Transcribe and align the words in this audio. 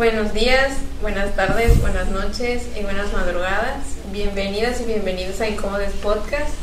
Buenos 0.00 0.32
días, 0.32 0.78
buenas 1.02 1.36
tardes, 1.36 1.78
buenas 1.78 2.08
noches 2.08 2.70
y 2.74 2.82
buenas 2.82 3.12
madrugadas. 3.12 3.84
Bienvenidas 4.10 4.80
y 4.80 4.86
bienvenidos 4.86 5.38
a 5.42 5.48
Incómodos 5.50 5.92
Podcast. 6.02 6.54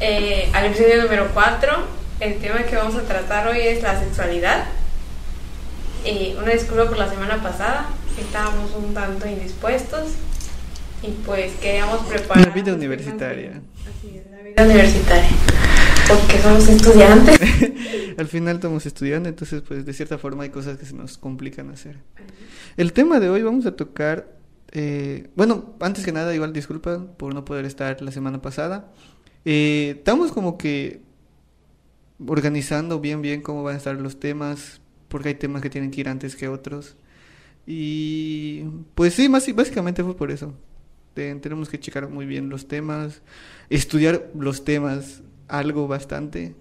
Eh, 0.00 0.50
al 0.52 0.66
episodio 0.66 1.02
número 1.02 1.30
4, 1.32 1.72
el 2.20 2.36
tema 2.40 2.64
que 2.64 2.76
vamos 2.76 2.94
a 2.96 3.04
tratar 3.04 3.48
hoy 3.48 3.60
es 3.60 3.82
la 3.82 3.98
sexualidad. 3.98 4.66
Y 6.04 6.34
una 6.34 6.52
disculpa 6.52 6.90
por 6.90 6.98
la 6.98 7.08
semana 7.08 7.42
pasada, 7.42 7.88
estábamos 8.20 8.72
un 8.74 8.92
tanto 8.92 9.26
indispuestos 9.26 10.10
y 11.02 11.12
pues 11.24 11.54
queríamos 11.62 12.00
preparar. 12.04 12.48
La 12.48 12.52
vida 12.52 12.74
universitaria. 12.74 13.62
Así 13.80 14.18
es, 14.18 14.30
la 14.30 14.42
vida 14.42 14.62
universitaria. 14.62 15.30
Porque 16.08 16.38
somos 16.38 16.68
estudiantes. 16.68 17.38
Al 18.18 18.26
final 18.26 18.56
estamos 18.56 18.86
estudiando, 18.86 19.28
entonces 19.28 19.60
pues 19.60 19.84
de 19.84 19.92
cierta 19.92 20.16
forma 20.16 20.44
hay 20.44 20.48
cosas 20.48 20.78
que 20.78 20.86
se 20.86 20.94
nos 20.94 21.18
complican 21.18 21.68
hacer. 21.70 21.98
El 22.76 22.94
tema 22.94 23.20
de 23.20 23.28
hoy 23.28 23.42
vamos 23.42 23.66
a 23.66 23.76
tocar, 23.76 24.38
eh, 24.72 25.28
bueno, 25.36 25.74
antes 25.80 26.04
que 26.04 26.12
nada 26.12 26.34
igual 26.34 26.52
disculpa 26.54 27.06
por 27.18 27.34
no 27.34 27.44
poder 27.44 27.66
estar 27.66 28.00
la 28.00 28.10
semana 28.10 28.40
pasada. 28.40 28.90
Eh, 29.44 29.96
estamos 29.98 30.32
como 30.32 30.56
que 30.56 31.02
organizando 32.26 33.00
bien 33.00 33.20
bien 33.20 33.42
cómo 33.42 33.62
van 33.62 33.74
a 33.74 33.78
estar 33.78 33.94
los 33.94 34.18
temas, 34.18 34.80
porque 35.08 35.28
hay 35.28 35.34
temas 35.34 35.60
que 35.60 35.70
tienen 35.70 35.90
que 35.90 36.00
ir 36.00 36.08
antes 36.08 36.36
que 36.36 36.48
otros. 36.48 36.96
Y 37.66 38.62
pues 38.94 39.12
sí, 39.12 39.28
más, 39.28 39.46
básicamente 39.54 40.02
fue 40.02 40.16
por 40.16 40.30
eso. 40.30 40.54
tenemos 41.14 41.68
que 41.68 41.78
checar 41.78 42.08
muy 42.08 42.24
bien 42.24 42.48
los 42.48 42.66
temas, 42.66 43.20
estudiar 43.68 44.30
los 44.34 44.64
temas 44.64 45.22
algo 45.48 45.88
bastante. 45.88 46.54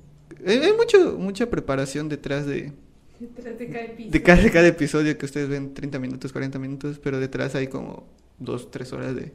Hay, 0.45 0.73
mucho, 0.73 1.17
mucha 1.17 1.49
preparación 1.49 2.09
detrás 2.09 2.45
de, 2.45 2.73
Detrás 3.19 3.57
de 3.57 3.67
cada 3.67 3.85
episodio. 3.85 4.11
de 4.11 4.23
cada, 4.23 4.51
cada 4.51 4.67
episodio 4.67 5.17
que 5.17 5.25
ustedes 5.25 5.49
ven 5.49 5.73
30 5.73 5.99
minutos, 5.99 6.31
40 6.31 6.59
minutos, 6.59 6.99
pero 6.99 7.19
detrás 7.19 7.55
hay 7.55 7.67
como 7.67 8.07
2, 8.39 8.69
3 8.71 8.93
horas 8.93 9.15
de, 9.15 9.33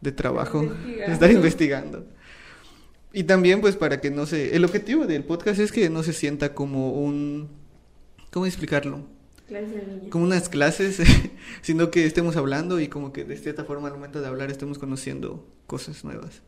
de 0.00 0.12
trabajo, 0.12 0.62
Investigando. 0.62 1.12
estar 1.12 1.30
investigando. 1.30 2.06
Y 3.12 3.24
también 3.24 3.60
pues 3.60 3.76
para 3.76 4.00
que 4.00 4.10
no 4.10 4.24
se... 4.26 4.56
El 4.56 4.64
objetivo 4.64 5.06
del 5.06 5.24
podcast 5.24 5.60
es 5.60 5.70
que 5.70 5.90
no 5.90 6.02
se 6.02 6.12
sienta 6.14 6.54
como 6.54 6.92
un... 6.92 7.48
¿Cómo 8.30 8.46
explicarlo? 8.46 9.06
Como 10.08 10.24
unas 10.24 10.48
clases, 10.48 10.98
sino 11.60 11.90
que 11.90 12.06
estemos 12.06 12.36
hablando 12.36 12.80
y 12.80 12.88
como 12.88 13.12
que 13.12 13.24
de 13.24 13.36
cierta 13.36 13.64
forma 13.64 13.88
al 13.88 13.94
momento 13.94 14.22
de 14.22 14.26
hablar 14.26 14.50
estemos 14.50 14.78
conociendo 14.78 15.46
cosas 15.66 16.04
nuevas. 16.04 16.42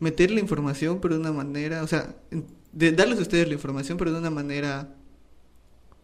Meter 0.00 0.30
la 0.30 0.40
información 0.40 1.00
pero 1.00 1.14
de 1.14 1.20
una 1.20 1.32
manera, 1.32 1.82
o 1.82 1.86
sea, 1.86 2.16
de 2.72 2.92
darles 2.92 3.18
a 3.18 3.22
ustedes 3.22 3.48
la 3.48 3.54
información 3.54 3.98
pero 3.98 4.12
de 4.12 4.18
una 4.18 4.30
manera 4.30 4.94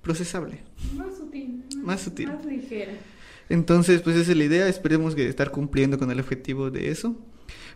procesable. 0.02 0.62
Más 0.94 1.16
sutil. 1.16 1.64
Más 1.82 2.00
sutil. 2.00 2.28
Más 2.28 2.44
ligera. 2.44 2.92
Entonces, 3.48 4.02
pues 4.02 4.16
esa 4.16 4.32
es 4.32 4.36
la 4.36 4.44
idea, 4.44 4.68
esperemos 4.68 5.14
que 5.14 5.28
estar 5.28 5.50
cumpliendo 5.50 5.98
con 5.98 6.10
el 6.10 6.20
objetivo 6.20 6.70
de 6.70 6.90
eso. 6.90 7.16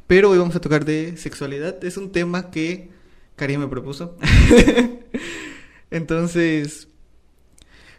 Pero 0.07 0.31
hoy 0.31 0.39
vamos 0.39 0.57
a 0.57 0.61
tocar 0.61 0.85
de 0.85 1.17
sexualidad, 1.17 1.85
es 1.85 1.97
un 1.97 2.11
tema 2.13 2.51
que 2.51 2.91
Karim 3.37 3.61
me 3.61 3.69
propuso. 3.69 4.17
Entonces, 5.91 6.89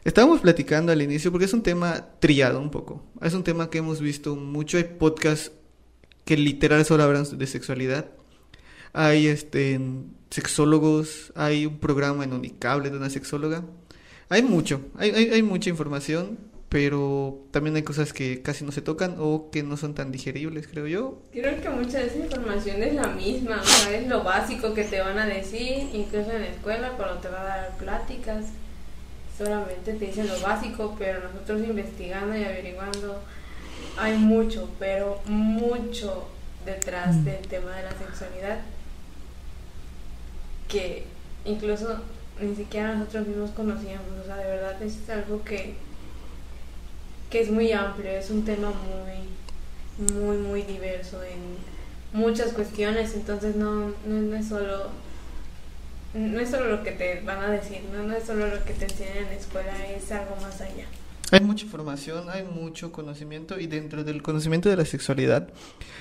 estábamos 0.03 0.41
platicando 0.41 0.91
al 0.91 1.01
inicio 1.01 1.31
porque 1.31 1.45
es 1.45 1.53
un 1.53 1.63
tema 1.63 2.07
trillado 2.19 2.59
un 2.59 2.71
poco. 2.71 3.03
Es 3.21 3.33
un 3.33 3.43
tema 3.43 3.69
que 3.69 3.79
hemos 3.79 4.01
visto 4.01 4.35
mucho, 4.35 4.77
hay 4.77 4.85
podcasts 4.85 5.51
que 6.29 6.37
literal 6.37 6.85
solo 6.85 7.01
hablan 7.01 7.25
de 7.39 7.47
sexualidad. 7.47 8.05
Hay 8.93 9.25
este 9.25 9.79
sexólogos, 10.29 11.33
hay 11.35 11.65
un 11.65 11.79
programa 11.79 12.23
en 12.23 12.33
Unicable 12.33 12.91
de 12.91 12.97
una 12.97 13.09
sexóloga. 13.09 13.63
Hay 14.29 14.43
mucho, 14.43 14.79
hay, 14.95 15.09
hay, 15.09 15.41
mucha 15.41 15.71
información, 15.71 16.37
pero 16.69 17.47
también 17.49 17.75
hay 17.77 17.81
cosas 17.81 18.13
que 18.13 18.43
casi 18.43 18.63
no 18.63 18.71
se 18.71 18.83
tocan 18.83 19.15
o 19.17 19.49
que 19.49 19.63
no 19.63 19.75
son 19.75 19.95
tan 19.95 20.11
digeribles, 20.11 20.67
creo 20.67 20.85
yo. 20.85 21.19
Creo 21.31 21.59
que 21.63 21.69
mucha 21.71 21.97
de 21.97 22.05
esa 22.05 22.19
información 22.19 22.83
es 22.83 22.93
la 22.93 23.07
misma, 23.07 23.59
o 23.59 23.65
sea, 23.65 23.97
es 23.97 24.07
lo 24.07 24.23
básico 24.23 24.75
que 24.75 24.83
te 24.83 25.01
van 25.01 25.17
a 25.17 25.25
decir, 25.25 25.89
incluso 25.93 26.31
en 26.31 26.41
la 26.41 26.49
escuela 26.49 26.91
cuando 26.91 27.15
te 27.21 27.29
va 27.29 27.41
a 27.41 27.45
dar 27.45 27.77
pláticas, 27.79 28.45
solamente 29.35 29.93
te 29.93 30.05
dicen 30.05 30.27
lo 30.27 30.39
básico, 30.41 30.95
pero 30.99 31.23
nosotros 31.23 31.63
investigando 31.67 32.37
y 32.37 32.43
averiguando 32.43 33.19
hay 33.99 34.17
mucho, 34.17 34.69
pero 34.79 35.19
mucho 35.25 36.27
detrás 36.65 37.15
Mm. 37.17 37.23
del 37.25 37.47
tema 37.47 37.75
de 37.75 37.83
la 37.83 37.91
sexualidad 37.91 38.59
que 40.67 41.05
incluso 41.45 41.99
ni 42.39 42.55
siquiera 42.55 42.93
nosotros 42.95 43.27
mismos 43.27 43.51
conocíamos, 43.51 44.07
o 44.21 44.25
sea, 44.25 44.37
de 44.37 44.45
verdad 44.45 44.81
es 44.81 45.09
algo 45.09 45.43
que 45.43 45.75
que 47.29 47.41
es 47.41 47.51
muy 47.51 47.71
amplio, 47.71 48.09
es 48.09 48.29
un 48.31 48.43
tema 48.43 48.71
muy 48.71 50.13
muy 50.15 50.37
muy 50.37 50.61
diverso 50.63 51.21
en 51.23 51.57
muchas 52.19 52.53
cuestiones, 52.53 53.13
entonces 53.13 53.55
no, 53.55 53.89
no, 54.05 54.21
no 54.21 54.35
es 54.35 54.47
solo 54.47 54.87
no 56.13 56.39
es 56.39 56.49
solo 56.49 56.65
lo 56.77 56.83
que 56.83 56.91
te 56.91 57.21
van 57.21 57.37
a 57.39 57.49
decir, 57.51 57.81
no, 57.93 58.01
no 58.03 58.15
es 58.15 58.23
solo 58.23 58.47
lo 58.47 58.63
que 58.65 58.73
te 58.73 58.85
enseñan 58.85 59.17
en 59.17 59.25
la 59.25 59.33
escuela, 59.33 59.71
es 59.95 60.11
algo 60.11 60.35
más 60.37 60.59
allá. 60.61 60.85
Hay 61.31 61.41
mucha 61.41 61.65
información, 61.65 62.29
hay 62.29 62.43
mucho 62.43 62.91
conocimiento 62.91 63.59
y 63.59 63.67
dentro 63.67 64.03
del 64.03 64.23
conocimiento 64.23 64.67
de 64.67 64.77
la 64.77 64.85
sexualidad 64.85 65.49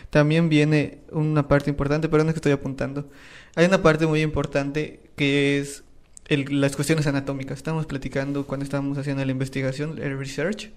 también 0.08 0.48
viene 0.48 1.00
una 1.12 1.48
parte 1.48 1.68
importante, 1.68 2.08
pero 2.08 2.24
no 2.24 2.30
es 2.30 2.34
que 2.34 2.38
estoy 2.38 2.52
apuntando. 2.52 3.10
Hay 3.54 3.66
una 3.66 3.82
parte 3.82 4.06
muy 4.06 4.22
importante 4.22 5.00
que 5.16 5.58
es 5.58 5.84
el- 6.28 6.60
las 6.62 6.76
cuestiones 6.76 7.06
anatómicas. 7.06 7.58
Estamos 7.58 7.84
platicando 7.84 8.46
cuando 8.46 8.64
estábamos 8.64 8.96
haciendo 8.96 9.22
la 9.24 9.30
investigación, 9.32 9.98
el 9.98 10.18
research, 10.18 10.70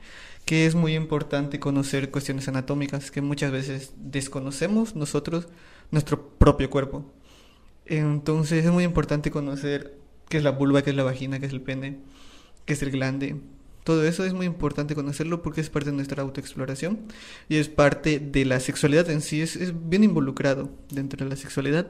que 0.43 0.65
es 0.65 0.75
muy 0.75 0.95
importante 0.95 1.59
conocer 1.59 2.11
cuestiones 2.11 2.47
anatómicas 2.49 3.09
que 3.11 3.21
muchas 3.21 3.51
veces 3.51 3.93
desconocemos 3.97 4.95
nosotros, 4.97 5.47
nuestro 5.91 6.29
propio 6.29 6.69
cuerpo. 6.69 7.05
Entonces 7.85 8.65
es 8.65 8.71
muy 8.71 8.83
importante 8.83 9.31
conocer 9.31 9.95
qué 10.29 10.37
es 10.37 10.43
la 10.43 10.51
vulva, 10.51 10.81
qué 10.81 10.89
es 10.89 10.95
la 10.95 11.03
vagina, 11.03 11.39
qué 11.39 11.45
es 11.45 11.53
el 11.53 11.61
pene, 11.61 11.99
qué 12.65 12.73
es 12.73 12.81
el 12.81 12.91
glande. 12.91 13.35
Todo 13.83 14.05
eso 14.05 14.23
es 14.23 14.33
muy 14.33 14.45
importante 14.45 14.93
conocerlo 14.93 15.41
porque 15.41 15.61
es 15.61 15.69
parte 15.69 15.89
de 15.89 15.95
nuestra 15.95 16.21
autoexploración 16.21 16.99
y 17.49 17.57
es 17.57 17.67
parte 17.67 18.19
de 18.19 18.45
la 18.45 18.59
sexualidad 18.59 19.09
en 19.09 19.21
sí, 19.21 19.41
es, 19.41 19.55
es 19.55 19.73
bien 19.89 20.03
involucrado 20.03 20.69
dentro 20.91 21.23
de 21.23 21.29
la 21.29 21.35
sexualidad. 21.35 21.89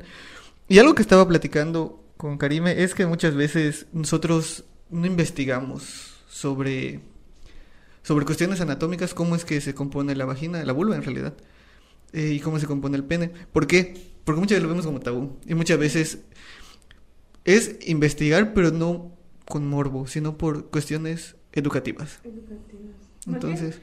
Y 0.69 0.79
algo 0.79 0.95
que 0.95 1.01
estaba 1.01 1.27
platicando 1.27 2.01
con 2.15 2.37
Karime 2.37 2.83
es 2.83 2.95
que 2.95 3.05
muchas 3.05 3.35
veces 3.35 3.87
nosotros 3.91 4.63
no 4.89 5.05
investigamos 5.05 6.13
sobre, 6.29 7.01
sobre 8.03 8.25
cuestiones 8.25 8.61
anatómicas, 8.61 9.13
cómo 9.13 9.35
es 9.35 9.43
que 9.43 9.59
se 9.59 9.73
compone 9.73 10.15
la 10.15 10.25
vagina, 10.25 10.63
la 10.63 10.73
vulva 10.73 10.95
en 10.95 11.03
realidad, 11.03 11.33
eh, 12.13 12.31
y 12.33 12.39
cómo 12.39 12.59
se 12.59 12.67
compone 12.67 12.95
el 12.95 13.03
pene. 13.03 13.31
¿Por 13.51 13.67
qué? 13.67 14.11
Porque 14.23 14.39
muchas 14.39 14.57
veces 14.57 14.63
lo 14.63 14.69
vemos 14.69 14.85
como 14.85 14.99
tabú 14.99 15.39
y 15.45 15.55
muchas 15.55 15.77
veces 15.79 16.19
es 17.43 17.75
investigar, 17.87 18.53
pero 18.53 18.71
no 18.71 19.17
con 19.45 19.67
morbo, 19.67 20.07
sino 20.07 20.37
por 20.37 20.69
cuestiones 20.69 21.35
educativas. 21.53 22.19
Entonces, 23.27 23.79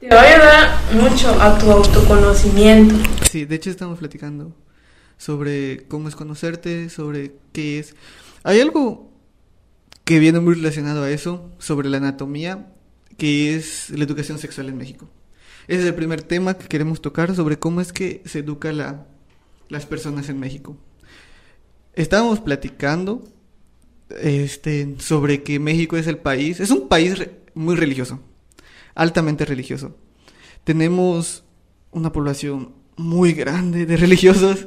Te 0.00 0.08
va 0.08 0.20
a 0.20 0.24
ayudar 0.24 1.10
mucho 1.10 1.30
a 1.40 1.58
tu 1.58 1.70
autoconocimiento. 1.70 2.94
sí, 3.30 3.44
de 3.44 3.54
hecho 3.56 3.70
estamos 3.70 3.98
platicando 3.98 4.54
sobre 5.16 5.86
cómo 5.88 6.08
es 6.08 6.16
conocerte, 6.16 6.88
sobre 6.90 7.36
qué 7.52 7.78
es. 7.78 7.94
Hay 8.44 8.60
algo 8.60 9.10
que 10.04 10.18
viene 10.18 10.38
muy 10.40 10.54
relacionado 10.54 11.02
a 11.02 11.10
eso, 11.10 11.50
sobre 11.58 11.88
la 11.88 11.96
anatomía, 11.96 12.72
que 13.16 13.56
es 13.56 13.90
la 13.90 14.04
educación 14.04 14.38
sexual 14.38 14.68
en 14.68 14.76
México. 14.76 15.08
Ese 15.66 15.80
es 15.80 15.86
el 15.86 15.94
primer 15.94 16.22
tema 16.22 16.54
que 16.54 16.68
queremos 16.68 17.00
tocar 17.00 17.34
sobre 17.34 17.58
cómo 17.58 17.80
es 17.80 17.92
que 17.92 18.22
se 18.24 18.40
educa 18.40 18.72
la, 18.72 19.06
las 19.68 19.84
personas 19.86 20.28
en 20.28 20.38
México. 20.38 20.76
Estábamos 21.94 22.40
platicando 22.40 23.24
este, 24.10 24.96
sobre 24.98 25.42
que 25.42 25.58
México 25.58 25.96
es 25.96 26.06
el 26.06 26.18
país, 26.18 26.60
es 26.60 26.70
un 26.70 26.88
país 26.88 27.14
muy 27.54 27.76
religioso, 27.76 28.20
altamente 28.94 29.44
religioso. 29.44 29.96
Tenemos 30.64 31.44
una 31.90 32.12
población 32.12 32.74
muy 32.96 33.32
grande 33.32 33.86
de 33.86 33.96
religiosos, 33.96 34.66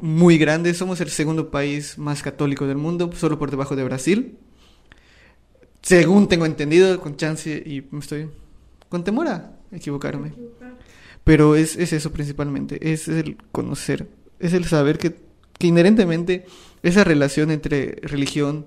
muy 0.00 0.38
grande. 0.38 0.74
Somos 0.74 1.00
el 1.00 1.08
segundo 1.08 1.50
país 1.50 1.98
más 1.98 2.22
católico 2.22 2.66
del 2.66 2.76
mundo, 2.76 3.10
solo 3.14 3.38
por 3.38 3.50
debajo 3.50 3.76
de 3.76 3.84
Brasil. 3.84 4.38
Según 5.82 6.28
tengo 6.28 6.46
entendido, 6.46 7.00
con 7.00 7.16
chance 7.16 7.62
y 7.64 7.86
me 7.90 8.00
estoy 8.00 8.28
con 8.88 9.04
temor 9.04 9.28
a 9.28 9.56
equivocarme. 9.72 10.32
Pero 11.24 11.56
es, 11.56 11.76
es 11.76 11.92
eso 11.92 12.12
principalmente, 12.12 12.92
es 12.92 13.08
el 13.08 13.36
conocer, 13.50 14.08
es 14.38 14.52
el 14.52 14.64
saber 14.64 14.98
que, 14.98 15.16
que 15.58 15.66
inherentemente 15.66 16.46
esa 16.86 17.02
relación 17.02 17.50
entre 17.50 17.96
religión 18.02 18.66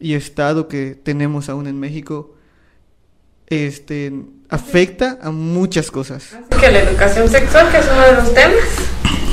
y 0.00 0.14
Estado 0.14 0.66
que 0.66 0.94
tenemos 0.94 1.48
aún 1.48 1.66
en 1.66 1.78
México 1.78 2.34
este, 3.48 4.12
afecta 4.48 5.18
a 5.20 5.30
muchas 5.30 5.90
cosas. 5.90 6.36
Que 6.58 6.70
la 6.70 6.80
educación 6.80 7.28
sexual, 7.28 7.70
que 7.70 7.78
es 7.78 7.86
uno 7.92 8.00
de 8.00 8.12
los 8.14 8.34
temas, 8.34 8.64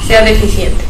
sea 0.05 0.25
deficiente. 0.25 0.83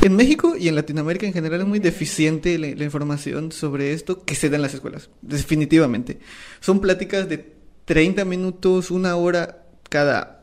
En 0.00 0.16
México 0.16 0.56
y 0.58 0.68
en 0.68 0.76
Latinoamérica 0.76 1.26
en 1.26 1.34
general 1.34 1.60
es 1.60 1.66
muy 1.66 1.78
deficiente 1.78 2.58
la, 2.58 2.68
la 2.68 2.84
información 2.84 3.52
sobre 3.52 3.92
esto 3.92 4.24
que 4.24 4.34
se 4.34 4.48
da 4.48 4.56
en 4.56 4.62
las 4.62 4.74
escuelas, 4.74 5.10
definitivamente. 5.20 6.18
Son 6.60 6.80
pláticas 6.80 7.28
de 7.28 7.52
30 7.84 8.24
minutos, 8.24 8.90
una 8.90 9.16
hora 9.16 9.62
cada 9.90 10.42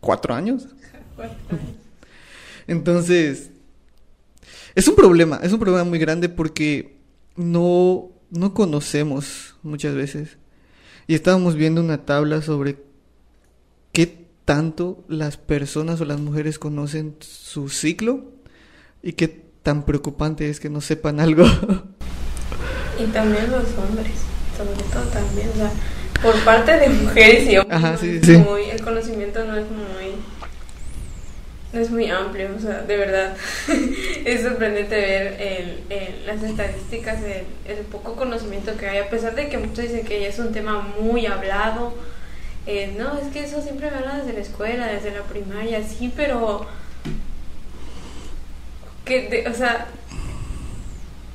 cuatro 0.00 0.34
años. 0.34 0.66
Entonces, 2.66 3.50
es 4.76 4.86
un 4.86 4.94
problema, 4.94 5.40
es 5.42 5.52
un 5.52 5.58
problema 5.58 5.82
muy 5.84 5.98
grande 5.98 6.28
porque 6.28 6.96
no, 7.34 8.10
no 8.30 8.54
conocemos 8.54 9.56
muchas 9.64 9.94
veces. 9.96 10.38
Y 11.08 11.14
estábamos 11.14 11.56
viendo 11.56 11.80
una 11.80 12.04
tabla 12.04 12.42
sobre 12.42 12.76
qué 13.92 14.26
tanto 14.44 15.04
las 15.08 15.36
personas 15.36 16.00
o 16.00 16.04
las 16.04 16.20
mujeres 16.20 16.58
conocen 16.60 17.16
su 17.20 17.68
ciclo 17.68 18.24
y 19.02 19.14
qué 19.14 19.28
tan 19.62 19.84
preocupante 19.84 20.48
es 20.48 20.60
que 20.60 20.70
no 20.70 20.80
sepan 20.80 21.18
algo. 21.20 21.44
Y 22.98 23.04
también 23.08 23.50
los 23.50 23.64
hombres, 23.76 24.10
sobre 24.56 24.82
todo 24.90 25.02
también, 25.12 25.50
o 25.50 25.56
sea, 25.56 25.70
por 26.22 26.34
parte 26.46 26.78
de 26.78 26.88
mujeres 26.88 27.46
y 27.46 27.58
hombres, 27.58 27.76
Ajá, 27.76 27.96
sí, 27.98 28.20
sí. 28.22 28.38
muy- 28.38 28.70
el 28.70 28.80
conocimiento 28.82 29.44
no 29.44 29.54
es 29.54 29.66
muy, 29.70 30.12
es 31.80 31.90
muy 31.90 32.08
amplio, 32.10 32.48
o 32.56 32.60
sea, 32.60 32.82
de 32.82 32.96
verdad, 32.96 33.36
es 34.24 34.42
sorprendente 34.42 34.94
ver 34.96 35.36
el, 35.40 35.82
el- 35.90 36.26
las 36.26 36.42
estadísticas, 36.42 37.18
el, 37.22 37.44
el 37.72 37.84
poco 37.90 38.14
conocimiento 38.16 38.76
que 38.76 38.86
hay, 38.88 38.98
a 38.98 39.08
pesar 39.10 39.34
de 39.34 39.48
que 39.48 39.58
muchos 39.58 39.78
dicen 39.84 40.04
que 40.04 40.20
ya 40.20 40.28
es 40.28 40.38
un 40.38 40.52
tema 40.52 40.80
muy 41.00 41.26
hablado, 41.26 41.94
eh, 42.66 42.94
no, 42.98 43.18
es 43.18 43.28
que 43.32 43.44
eso 43.44 43.62
siempre 43.62 43.90
me 43.90 43.98
habla 43.98 44.18
desde 44.18 44.32
la 44.32 44.40
escuela, 44.40 44.86
desde 44.88 45.12
la 45.12 45.22
primaria, 45.22 45.82
sí, 45.82 46.12
pero 46.16 46.66
que, 49.04 49.44
o 49.48 49.54
sea, 49.54 49.86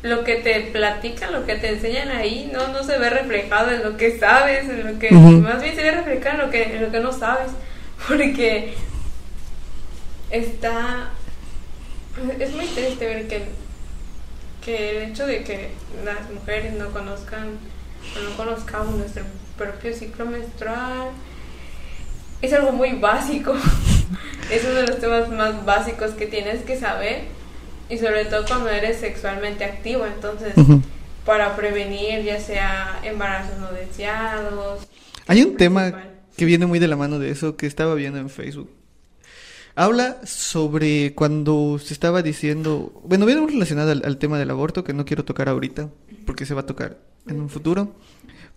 lo 0.03 0.23
que 0.23 0.35
te 0.37 0.59
platican, 0.71 1.31
lo 1.31 1.45
que 1.45 1.55
te 1.55 1.69
enseñan 1.69 2.09
ahí, 2.09 2.49
no, 2.51 2.67
no 2.69 2.83
se 2.83 2.97
ve 2.97 3.09
reflejado 3.09 3.71
en 3.71 3.83
lo 3.83 3.97
que 3.97 4.17
sabes, 4.19 4.67
en 4.67 4.93
lo 4.93 4.99
que 4.99 5.09
más 5.41 5.61
bien 5.61 5.75
se 5.75 5.83
ve 5.83 5.91
reflejado 5.91 6.35
en 6.39 6.45
lo 6.47 6.51
que, 6.51 6.63
en 6.75 6.81
lo 6.81 6.91
que 6.91 6.99
no 6.99 7.11
sabes, 7.13 7.51
porque 8.07 8.73
está, 10.31 11.11
es 12.39 12.53
muy 12.53 12.65
triste 12.65 13.05
ver 13.05 13.27
que, 13.27 13.43
que 14.63 15.03
el 15.03 15.11
hecho 15.11 15.27
de 15.27 15.43
que 15.43 15.71
las 16.03 16.29
mujeres 16.31 16.73
no 16.73 16.91
conozcan, 16.91 17.57
o 18.15 18.29
no 18.29 18.37
conozcamos 18.37 18.95
nuestro 18.95 19.23
propio 19.57 19.93
ciclo 19.93 20.25
menstrual, 20.25 21.09
es 22.41 22.53
algo 22.53 22.71
muy 22.71 22.93
básico, 22.93 23.53
es 24.51 24.63
uno 24.63 24.73
de 24.73 24.87
los 24.87 24.99
temas 24.99 25.29
más 25.29 25.63
básicos 25.65 26.11
que 26.11 26.25
tienes 26.25 26.63
que 26.63 26.79
saber 26.79 27.23
y 27.89 27.97
sobre 27.97 28.25
todo 28.25 28.45
cuando 28.45 28.69
eres 28.69 28.99
sexualmente 28.99 29.63
activo, 29.63 30.05
entonces 30.05 30.53
para 31.25 31.55
prevenir 31.55 32.23
ya 32.23 32.39
sea 32.39 32.99
embarazos 33.03 33.57
no 33.59 33.71
deseados. 33.71 34.87
Hay 35.27 35.43
un 35.43 35.55
tema 35.55 35.81
principal. 35.81 36.11
que 36.35 36.45
viene 36.45 36.65
muy 36.65 36.79
de 36.79 36.87
la 36.87 36.95
mano 36.95 37.19
de 37.19 37.29
eso 37.29 37.55
que 37.55 37.67
estaba 37.67 37.93
viendo 37.93 38.17
en 38.17 38.29
Facebook. 38.29 38.69
Habla 39.75 40.25
sobre 40.25 41.13
cuando 41.15 41.79
se 41.79 41.93
estaba 41.93 42.21
diciendo, 42.21 43.01
bueno, 43.05 43.25
viene 43.25 43.45
relacionado 43.47 43.91
al, 43.91 44.01
al 44.05 44.17
tema 44.17 44.37
del 44.37 44.49
aborto 44.51 44.83
que 44.83 44.93
no 44.93 45.05
quiero 45.05 45.23
tocar 45.25 45.47
ahorita 45.49 45.89
porque 46.25 46.45
se 46.45 46.53
va 46.53 46.61
a 46.61 46.65
tocar 46.65 46.99
en 47.27 47.39
un 47.39 47.49
futuro, 47.49 47.95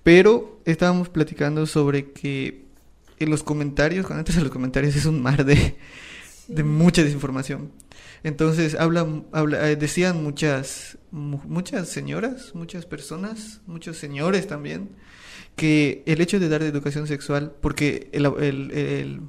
pero 0.03 0.61
estábamos 0.65 1.09
platicando 1.09 1.67
sobre 1.67 2.11
que 2.13 2.65
en 3.21 3.31
los 3.31 3.43
comentarios, 3.45 4.07
cuando 4.07 4.21
entras 4.21 4.37
en 4.39 4.45
los 4.45 4.53
comentarios 4.53 4.97
es 4.97 5.07
un 5.07 5.23
mar 5.23 5.45
de, 5.45 5.77
de 6.49 6.65
mucha 6.65 7.03
desinformación. 7.05 7.71
Entonces 8.25 8.75
habla, 8.75 9.07
habla 9.33 9.71
eh, 9.71 9.77
decían 9.77 10.23
muchas, 10.23 10.99
mu- 11.13 11.41
muchas 11.45 11.89
señoras, 11.89 12.55
muchas 12.55 12.87
personas, 12.87 13.61
muchos 13.67 13.99
señores 13.99 14.47
también, 14.49 14.89
que 15.57 16.03
el 16.07 16.21
hecho 16.21 16.41
de 16.41 16.49
dar 16.49 16.63
educación 16.63 17.07
sexual, 17.07 17.53
porque 17.61 18.09
el, 18.13 18.27
el, 18.27 18.71
el- 18.73 19.21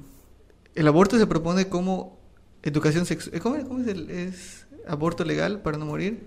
el 0.76 0.86
aborto 0.88 1.18
se 1.18 1.26
propone 1.26 1.68
como 1.68 2.18
educación 2.62 3.06
sexual, 3.06 3.40
¿cómo, 3.40 3.56
cómo 3.66 3.80
es, 3.80 3.88
el, 3.88 4.10
es 4.10 4.66
aborto 4.86 5.24
legal 5.24 5.62
para 5.62 5.78
no 5.78 5.86
morir? 5.86 6.24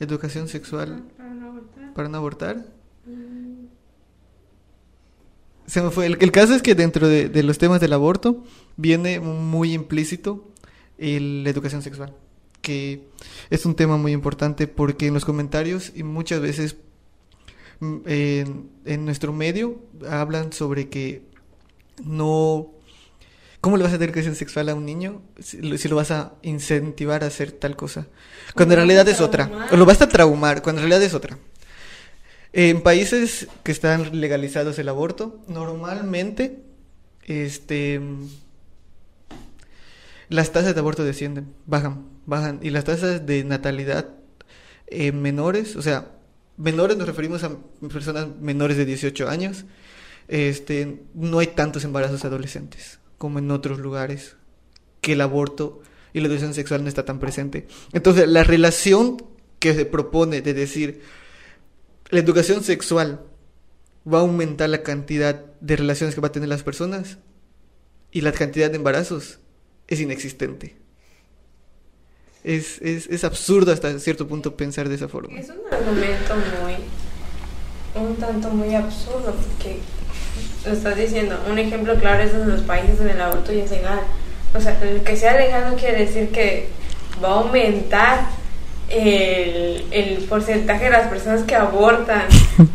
Educación 0.00 0.48
sexual 0.48 1.04
Para 1.16 1.34
no 1.34 1.46
abortar. 1.48 1.94
para 1.94 2.08
no 2.08 2.18
abortar. 2.18 2.56
Mm, 3.06 3.66
Se 5.66 5.80
me 5.82 5.90
fue. 5.90 6.06
El, 6.06 6.18
el 6.20 6.32
caso 6.32 6.54
es 6.54 6.62
que 6.62 6.74
dentro 6.74 7.08
de, 7.08 7.28
de 7.28 7.42
los 7.42 7.58
temas 7.58 7.80
del 7.80 7.92
aborto 7.92 8.42
viene 8.76 9.20
muy 9.20 9.72
implícito 9.74 10.48
el- 10.98 11.44
la 11.44 11.50
educación 11.50 11.82
sexual, 11.82 12.12
que 12.60 13.08
es 13.50 13.64
un 13.64 13.74
tema 13.74 13.96
muy 13.96 14.12
importante 14.12 14.66
porque 14.66 15.06
en 15.06 15.14
los 15.14 15.24
comentarios 15.24 15.92
y 15.94 16.02
muchas 16.02 16.40
veces 16.40 16.76
mm, 17.80 17.96
en, 18.06 18.70
en 18.84 19.04
nuestro 19.04 19.32
medio 19.32 19.78
hablan 20.08 20.52
sobre 20.52 20.88
que 20.88 21.22
no... 22.04 22.72
¿Cómo 23.62 23.76
le 23.76 23.84
vas 23.84 23.92
a 23.92 23.98
dar 23.98 24.08
educación 24.08 24.34
sexual 24.34 24.68
a 24.70 24.74
un 24.74 24.84
niño 24.84 25.22
si 25.38 25.62
lo, 25.62 25.78
si 25.78 25.88
lo 25.88 25.94
vas 25.94 26.10
a 26.10 26.32
incentivar 26.42 27.22
a 27.22 27.28
hacer 27.28 27.52
tal 27.52 27.76
cosa? 27.76 28.08
Cuando 28.56 28.74
en 28.74 28.78
realidad 28.80 29.08
es 29.08 29.20
otra. 29.20 29.68
O 29.70 29.76
lo 29.76 29.86
vas 29.86 30.02
a 30.02 30.08
traumar, 30.08 30.62
cuando 30.62 30.82
en 30.82 30.88
realidad 30.88 31.06
es 31.06 31.14
otra. 31.14 31.38
En 32.52 32.82
países 32.82 33.46
que 33.62 33.70
están 33.70 34.20
legalizados 34.20 34.80
el 34.80 34.88
aborto, 34.88 35.40
normalmente 35.46 36.58
este 37.22 38.00
las 40.28 40.50
tasas 40.50 40.74
de 40.74 40.80
aborto 40.80 41.04
descienden, 41.04 41.54
bajan, 41.64 42.08
bajan 42.26 42.58
y 42.62 42.70
las 42.70 42.82
tasas 42.82 43.24
de 43.26 43.44
natalidad 43.44 44.08
eh, 44.88 45.12
menores, 45.12 45.76
o 45.76 45.82
sea, 45.82 46.10
menores 46.56 46.96
nos 46.96 47.06
referimos 47.06 47.44
a 47.44 47.56
personas 47.92 48.26
menores 48.40 48.76
de 48.76 48.86
18 48.86 49.28
años, 49.28 49.66
este 50.26 51.04
no 51.14 51.38
hay 51.38 51.46
tantos 51.46 51.84
embarazos 51.84 52.24
adolescentes 52.24 52.98
como 53.22 53.38
en 53.38 53.52
otros 53.52 53.78
lugares 53.78 54.34
que 55.00 55.12
el 55.12 55.20
aborto 55.20 55.80
y 56.12 56.18
la 56.18 56.26
educación 56.26 56.54
sexual 56.54 56.82
no 56.82 56.88
está 56.88 57.04
tan 57.04 57.20
presente. 57.20 57.68
Entonces, 57.92 58.26
la 58.26 58.42
relación 58.42 59.24
que 59.60 59.74
se 59.74 59.86
propone 59.86 60.42
de 60.42 60.52
decir 60.52 61.02
la 62.10 62.18
educación 62.18 62.64
sexual 62.64 63.20
va 64.12 64.18
a 64.18 64.22
aumentar 64.22 64.70
la 64.70 64.82
cantidad 64.82 65.36
de 65.60 65.76
relaciones 65.76 66.16
que 66.16 66.20
va 66.20 66.28
a 66.28 66.32
tener 66.32 66.48
las 66.48 66.64
personas 66.64 67.18
y 68.10 68.22
la 68.22 68.32
cantidad 68.32 68.68
de 68.70 68.78
embarazos 68.78 69.38
es 69.86 70.00
inexistente. 70.00 70.74
Es, 72.42 72.82
es, 72.82 73.06
es 73.06 73.22
absurdo 73.22 73.70
hasta 73.70 74.00
cierto 74.00 74.26
punto 74.26 74.56
pensar 74.56 74.88
de 74.88 74.96
esa 74.96 75.06
forma. 75.06 75.38
Es 75.38 75.48
un 75.48 75.60
argumento 75.72 76.34
muy, 76.60 78.02
un 78.04 78.16
tanto 78.16 78.50
muy 78.50 78.74
absurdo, 78.74 79.32
porque 79.32 79.78
lo 80.66 80.72
estás 80.72 80.96
diciendo, 80.96 81.38
un 81.50 81.58
ejemplo 81.58 81.94
claro 81.96 82.22
es 82.22 82.32
en 82.32 82.48
los 82.48 82.62
países 82.62 82.98
donde 82.98 83.12
el 83.14 83.20
aborto 83.20 83.52
ya 83.52 83.64
es 83.64 83.70
legal. 83.70 84.00
O 84.54 84.60
sea, 84.60 84.76
el 84.82 85.00
que 85.02 85.16
sea 85.16 85.36
legal 85.36 85.70
no 85.70 85.76
quiere 85.76 86.04
decir 86.06 86.28
que 86.30 86.68
va 87.22 87.28
a 87.28 87.32
aumentar 87.40 88.20
el, 88.88 89.86
el 89.90 90.18
porcentaje 90.28 90.84
de 90.84 90.90
las 90.90 91.08
personas 91.08 91.42
que 91.44 91.54
abortan 91.54 92.24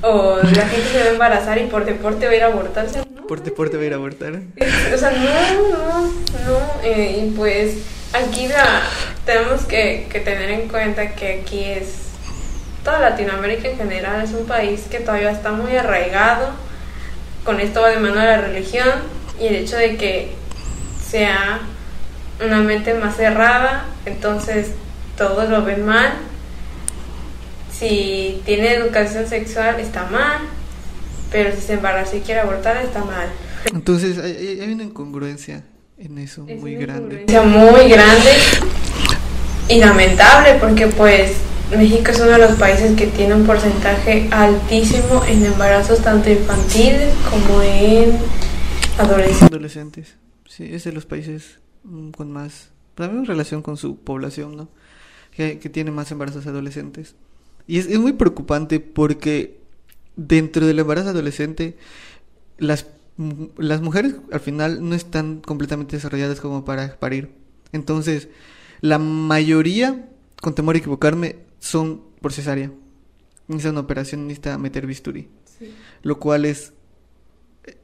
o 0.01 0.37
la 0.37 0.67
gente 0.67 0.87
se 0.91 0.99
va 0.99 1.05
a 1.05 1.11
embarazar 1.13 1.57
y 1.59 1.67
por 1.67 1.85
deporte 1.85 2.25
va 2.25 2.31
a 2.31 2.35
ir 2.35 2.43
a 2.43 2.47
abortar. 2.47 2.85
O 2.85 2.89
sea, 2.89 3.03
no, 3.15 3.27
Por 3.27 3.43
deporte 3.43 3.77
va 3.77 3.83
a 3.83 3.85
ir 3.85 3.93
a 3.93 3.97
abortar. 3.97 4.33
o 4.93 4.97
sea, 4.97 5.11
no, 5.11 5.69
no, 5.69 6.01
no. 6.07 6.81
eh, 6.83 7.23
y 7.23 7.29
pues 7.37 7.75
aquí 8.13 8.47
la, 8.47 8.81
tenemos 9.25 9.65
que, 9.65 10.07
que 10.11 10.19
tener 10.19 10.49
en 10.49 10.67
cuenta 10.67 11.13
que 11.13 11.41
aquí 11.41 11.63
es, 11.63 12.07
toda 12.83 12.99
Latinoamérica 12.99 13.67
en 13.69 13.77
general 13.77 14.23
es 14.23 14.31
un 14.31 14.47
país 14.47 14.85
que 14.89 14.99
todavía 14.99 15.31
está 15.31 15.51
muy 15.51 15.75
arraigado. 15.75 16.49
Con 17.47 17.61
esto 17.61 17.79
va 17.79 17.91
de 17.91 17.97
mano 17.97 18.15
la 18.15 18.41
religión 18.41 18.89
y 19.39 19.45
el 19.47 19.55
hecho 19.55 19.77
de 19.77 19.95
que 19.95 20.33
sea 21.01 21.61
una 22.45 22.59
mente 22.59 22.93
más 22.93 23.15
cerrada, 23.15 23.85
entonces 24.05 24.71
todos 25.17 25.49
lo 25.49 25.63
ven 25.63 25.85
mal. 25.85 26.11
Si 27.71 28.41
tiene 28.43 28.73
educación 28.73 29.27
sexual 29.27 29.79
está 29.79 30.07
mal, 30.07 30.39
pero 31.31 31.55
si 31.55 31.61
se 31.61 31.75
embaraza 31.75 32.17
y 32.17 32.19
quiere 32.19 32.41
abortar 32.41 32.83
está 32.83 33.05
mal. 33.05 33.29
Entonces 33.73 34.17
hay, 34.17 34.69
una 34.69 34.83
incongruencia 34.83 35.63
en 35.97 36.17
eso 36.17 36.43
Es 36.49 36.59
muy 36.59 36.75
una 36.75 36.85
grande. 36.85 37.21
incongruencia 37.21 37.41
muy 37.43 37.89
grande 37.89 38.31
y 39.69 39.79
lamentable 39.79 40.55
porque 40.59 40.87
pues 40.87 41.31
México 41.71 42.11
es 42.11 42.19
uno 42.19 42.31
de 42.31 42.37
los 42.37 42.51
países 42.53 42.95
que 42.95 43.07
tiene 43.07 43.35
un 43.35 43.45
porcentaje 43.45 44.27
altísimo 44.31 45.23
en 45.27 45.45
embarazos 45.45 45.99
tanto 46.01 46.29
infantiles 46.29 47.13
como 47.29 47.61
en 47.61 48.17
adolescentes. 48.97 49.43
Adolescentes. 49.51 50.15
Sí, 50.47 50.69
es 50.71 50.85
de 50.85 50.93
los 50.93 51.05
países 51.05 51.59
mm, 51.83 52.11
con 52.11 52.31
más, 52.31 52.69
también 52.95 53.19
en 53.19 53.25
relación 53.25 53.61
con 53.61 53.75
su 53.77 53.97
población, 53.97 54.55
¿no? 54.55 54.69
Que, 55.35 55.55
tiene 55.57 55.91
más 55.91 56.09
embarazos 56.11 56.47
adolescentes. 56.47 57.15
Y 57.67 57.77
es, 57.79 57.87
es 57.87 57.99
muy 57.99 58.13
preocupante 58.13 58.79
porque 58.79 59.59
dentro 60.15 60.65
del 60.65 60.79
embarazo 60.79 61.09
adolescente, 61.09 61.77
las, 62.57 62.87
mu- 63.17 63.49
las 63.57 63.81
mujeres 63.81 64.15
al 64.31 64.39
final 64.39 64.87
no 64.87 64.95
están 64.95 65.41
completamente 65.41 65.97
desarrolladas 65.97 66.39
como 66.39 66.63
para 66.65 66.97
parir. 66.97 67.29
Entonces, 67.73 68.29
la 68.81 68.97
mayoría, 68.99 70.07
con 70.41 70.55
temor 70.55 70.75
a 70.75 70.79
equivocarme, 70.79 71.35
son 71.59 72.01
por 72.21 72.33
cesárea. 72.33 72.71
Necesitan 73.47 73.73
una 73.73 73.81
operación, 73.81 74.27
necesita 74.27 74.57
meter 74.57 74.85
bisturí. 74.85 75.29
Lo 76.03 76.19
cual 76.19 76.45
es 76.45 76.73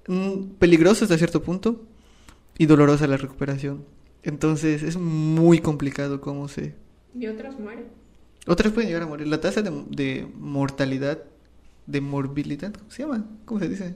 mm, 0.07 0.55
peligroso 0.59 1.05
hasta 1.05 1.17
cierto 1.17 1.41
punto 1.41 1.85
y 2.57 2.65
dolorosa 2.65 3.07
la 3.07 3.17
recuperación. 3.17 3.85
Entonces 4.23 4.83
es 4.83 4.97
muy 4.97 5.59
complicado 5.59 6.21
cómo 6.21 6.47
se... 6.47 6.75
Y 7.17 7.27
otras 7.27 7.59
mueren. 7.59 7.85
Otras 8.47 8.73
pueden 8.73 8.89
llegar 8.89 9.03
a 9.03 9.07
morir. 9.07 9.27
La 9.27 9.39
tasa 9.39 9.61
de, 9.61 9.71
de 9.89 10.27
mortalidad, 10.35 11.23
de 11.85 12.01
morbilidad, 12.01 12.73
¿cómo 12.73 12.91
se 12.91 13.03
llama? 13.03 13.25
¿Cómo 13.45 13.59
se 13.59 13.69
dice? 13.69 13.95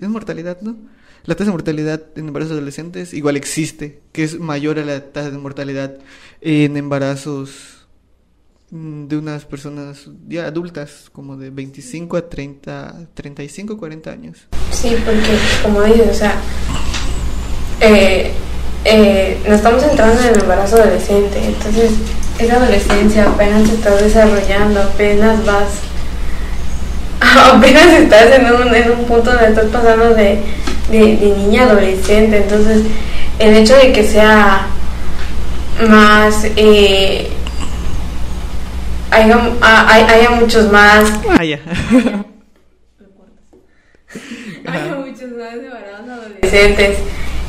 Es 0.00 0.08
mortalidad, 0.08 0.60
¿no? 0.60 0.76
La 1.24 1.34
tasa 1.34 1.46
de 1.46 1.52
mortalidad 1.52 2.02
en 2.16 2.28
embarazos 2.28 2.52
adolescentes 2.52 3.14
igual 3.14 3.36
existe, 3.36 4.00
que 4.12 4.24
es 4.24 4.38
mayor 4.38 4.78
a 4.78 4.84
la 4.84 5.12
tasa 5.12 5.30
de 5.30 5.38
mortalidad 5.38 5.98
en 6.40 6.76
embarazos 6.76 7.81
de 8.72 9.18
unas 9.18 9.44
personas 9.44 10.08
ya 10.26 10.46
adultas, 10.46 11.10
como 11.12 11.36
de 11.36 11.50
25 11.50 12.16
a 12.16 12.26
30, 12.30 13.08
35, 13.12 13.76
40 13.76 14.10
años. 14.10 14.48
Sí, 14.70 14.96
porque 15.04 15.36
como 15.62 15.82
dices, 15.82 16.08
o 16.10 16.14
sea, 16.14 16.36
eh, 17.80 18.32
eh, 18.86 19.38
nos 19.46 19.56
estamos 19.56 19.82
entrando 19.82 20.22
en 20.22 20.28
el 20.28 20.40
embarazo 20.40 20.76
adolescente, 20.76 21.38
entonces 21.44 21.90
esa 22.38 22.56
adolescencia 22.56 23.24
apenas 23.28 23.68
se 23.68 23.74
está 23.74 23.94
desarrollando, 23.94 24.80
apenas 24.80 25.44
vas, 25.44 25.68
apenas 27.54 27.88
estás 27.88 28.38
en 28.38 28.46
un, 28.46 28.74
en 28.74 28.90
un 28.90 29.04
punto 29.04 29.32
donde 29.32 29.48
estás 29.48 29.66
pasando 29.66 30.14
de, 30.14 30.40
de, 30.90 31.16
de 31.18 31.34
niña 31.36 31.64
a 31.64 31.72
adolescente, 31.72 32.38
entonces 32.38 32.84
el 33.38 33.54
hecho 33.54 33.76
de 33.76 33.92
que 33.92 34.08
sea 34.08 34.66
más, 35.86 36.46
eh, 36.56 37.31
haya, 39.12 39.38
hay- 39.60 40.04
haya 40.04 40.30
muchos 40.30 40.70
más 40.72 41.04
Ah, 41.28 41.44
ya. 41.44 41.58
Hay 44.66 44.90
muchos 44.90 45.30
más 45.32 45.54
embarazos 45.54 46.08
adolescentes 46.08 46.98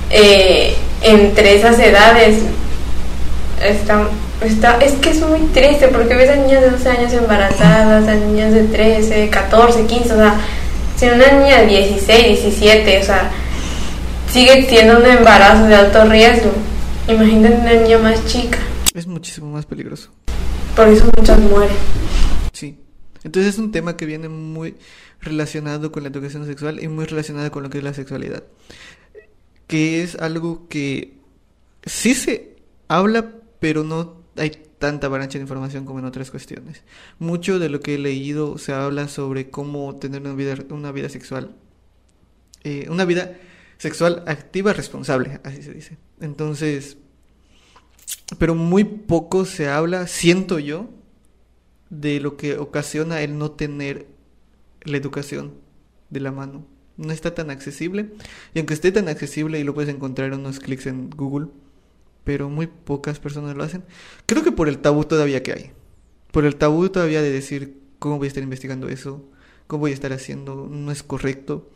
eh, 0.09 0.75
entre 1.01 1.55
esas 1.55 1.77
edades. 1.79 2.37
Está, 3.61 4.07
está, 4.43 4.77
es 4.79 4.93
que 4.93 5.09
es 5.11 5.21
muy 5.21 5.39
triste 5.53 5.87
porque 5.89 6.15
ves 6.15 6.29
a 6.29 6.35
niñas 6.35 6.61
de 6.61 6.69
12 6.71 6.89
años 6.89 7.13
embarazadas, 7.13 8.07
a 8.07 8.15
niñas 8.15 8.53
de 8.53 8.63
13, 8.63 9.29
14, 9.29 9.85
15, 9.85 10.13
o 10.13 10.15
sea, 10.17 10.35
si 10.97 11.05
una 11.07 11.31
niña 11.31 11.59
de 11.61 11.67
16, 11.67 12.41
17, 12.43 12.99
o 12.99 13.03
sea, 13.03 13.29
sigue 14.31 14.67
siendo 14.67 14.99
un 14.99 15.05
embarazo 15.05 15.65
de 15.65 15.75
alto 15.75 16.05
riesgo. 16.05 16.51
Imagínate 17.07 17.55
una 17.55 17.73
niña 17.73 17.97
más 17.99 18.25
chica, 18.25 18.57
Es 18.95 19.05
muchísimo 19.07 19.47
más 19.51 19.65
peligroso. 19.65 20.09
Por 20.75 20.87
eso 20.87 21.09
muchas 21.17 21.39
mueren. 21.39 21.75
Sí. 22.51 22.77
Entonces 23.23 23.53
es 23.53 23.59
un 23.59 23.71
tema 23.71 23.95
que 23.95 24.05
viene 24.05 24.29
muy 24.29 24.75
relacionado 25.21 25.91
con 25.91 26.03
la 26.03 26.09
educación 26.09 26.45
sexual 26.45 26.83
y 26.83 26.87
muy 26.87 27.05
relacionado 27.05 27.51
con 27.51 27.63
lo 27.63 27.69
que 27.69 27.77
es 27.77 27.83
la 27.83 27.93
sexualidad. 27.93 28.43
Que 29.67 30.03
es 30.03 30.15
algo 30.15 30.67
que 30.67 31.17
sí 31.85 32.15
se 32.15 32.57
habla, 32.87 33.31
pero 33.59 33.83
no 33.83 34.23
hay 34.35 34.51
tanta 34.79 35.07
avalancha 35.07 35.37
de 35.37 35.43
información 35.43 35.85
como 35.85 35.99
en 35.99 36.05
otras 36.05 36.31
cuestiones. 36.31 36.83
Mucho 37.19 37.59
de 37.59 37.69
lo 37.69 37.79
que 37.79 37.95
he 37.95 37.97
leído 37.97 38.57
se 38.57 38.73
habla 38.73 39.07
sobre 39.07 39.49
cómo 39.49 39.95
tener 39.95 40.21
una 40.21 40.33
vida, 40.33 40.55
una 40.69 40.91
vida 40.91 41.07
sexual, 41.07 41.55
eh, 42.63 42.87
una 42.89 43.05
vida 43.05 43.37
sexual 43.77 44.23
activa 44.27 44.73
responsable, 44.73 45.39
así 45.43 45.61
se 45.63 45.73
dice. 45.73 45.97
Entonces, 46.19 46.97
pero 48.37 48.55
muy 48.55 48.83
poco 48.83 49.45
se 49.45 49.67
habla, 49.67 50.07
siento 50.07 50.59
yo, 50.59 50.89
de 51.89 52.19
lo 52.19 52.37
que 52.37 52.57
ocasiona 52.57 53.21
el 53.21 53.37
no 53.37 53.51
tener 53.51 54.07
la 54.81 54.97
educación 54.97 55.53
de 56.09 56.19
la 56.19 56.31
mano. 56.31 56.65
No 56.97 57.11
está 57.11 57.33
tan 57.33 57.49
accesible. 57.49 58.11
Y 58.53 58.59
aunque 58.59 58.73
esté 58.73 58.91
tan 58.91 59.07
accesible 59.07 59.59
y 59.59 59.63
lo 59.63 59.73
puedes 59.73 59.93
encontrar 59.93 60.33
en 60.33 60.39
unos 60.39 60.59
clics 60.59 60.87
en 60.87 61.09
Google, 61.09 61.47
pero 62.23 62.49
muy 62.49 62.67
pocas 62.67 63.19
personas 63.19 63.55
lo 63.55 63.63
hacen. 63.63 63.83
Creo 64.25 64.43
que 64.43 64.51
por 64.51 64.67
el 64.67 64.79
tabú 64.79 65.05
todavía 65.05 65.43
que 65.43 65.53
hay. 65.53 65.71
Por 66.31 66.45
el 66.45 66.55
tabú 66.55 66.89
todavía 66.89 67.21
de 67.21 67.31
decir 67.31 67.79
cómo 67.99 68.17
voy 68.17 68.25
a 68.25 68.29
estar 68.29 68.43
investigando 68.43 68.89
eso, 68.89 69.29
cómo 69.67 69.81
voy 69.81 69.91
a 69.91 69.95
estar 69.95 70.13
haciendo, 70.13 70.67
no 70.69 70.91
es 70.91 71.03
correcto. 71.03 71.69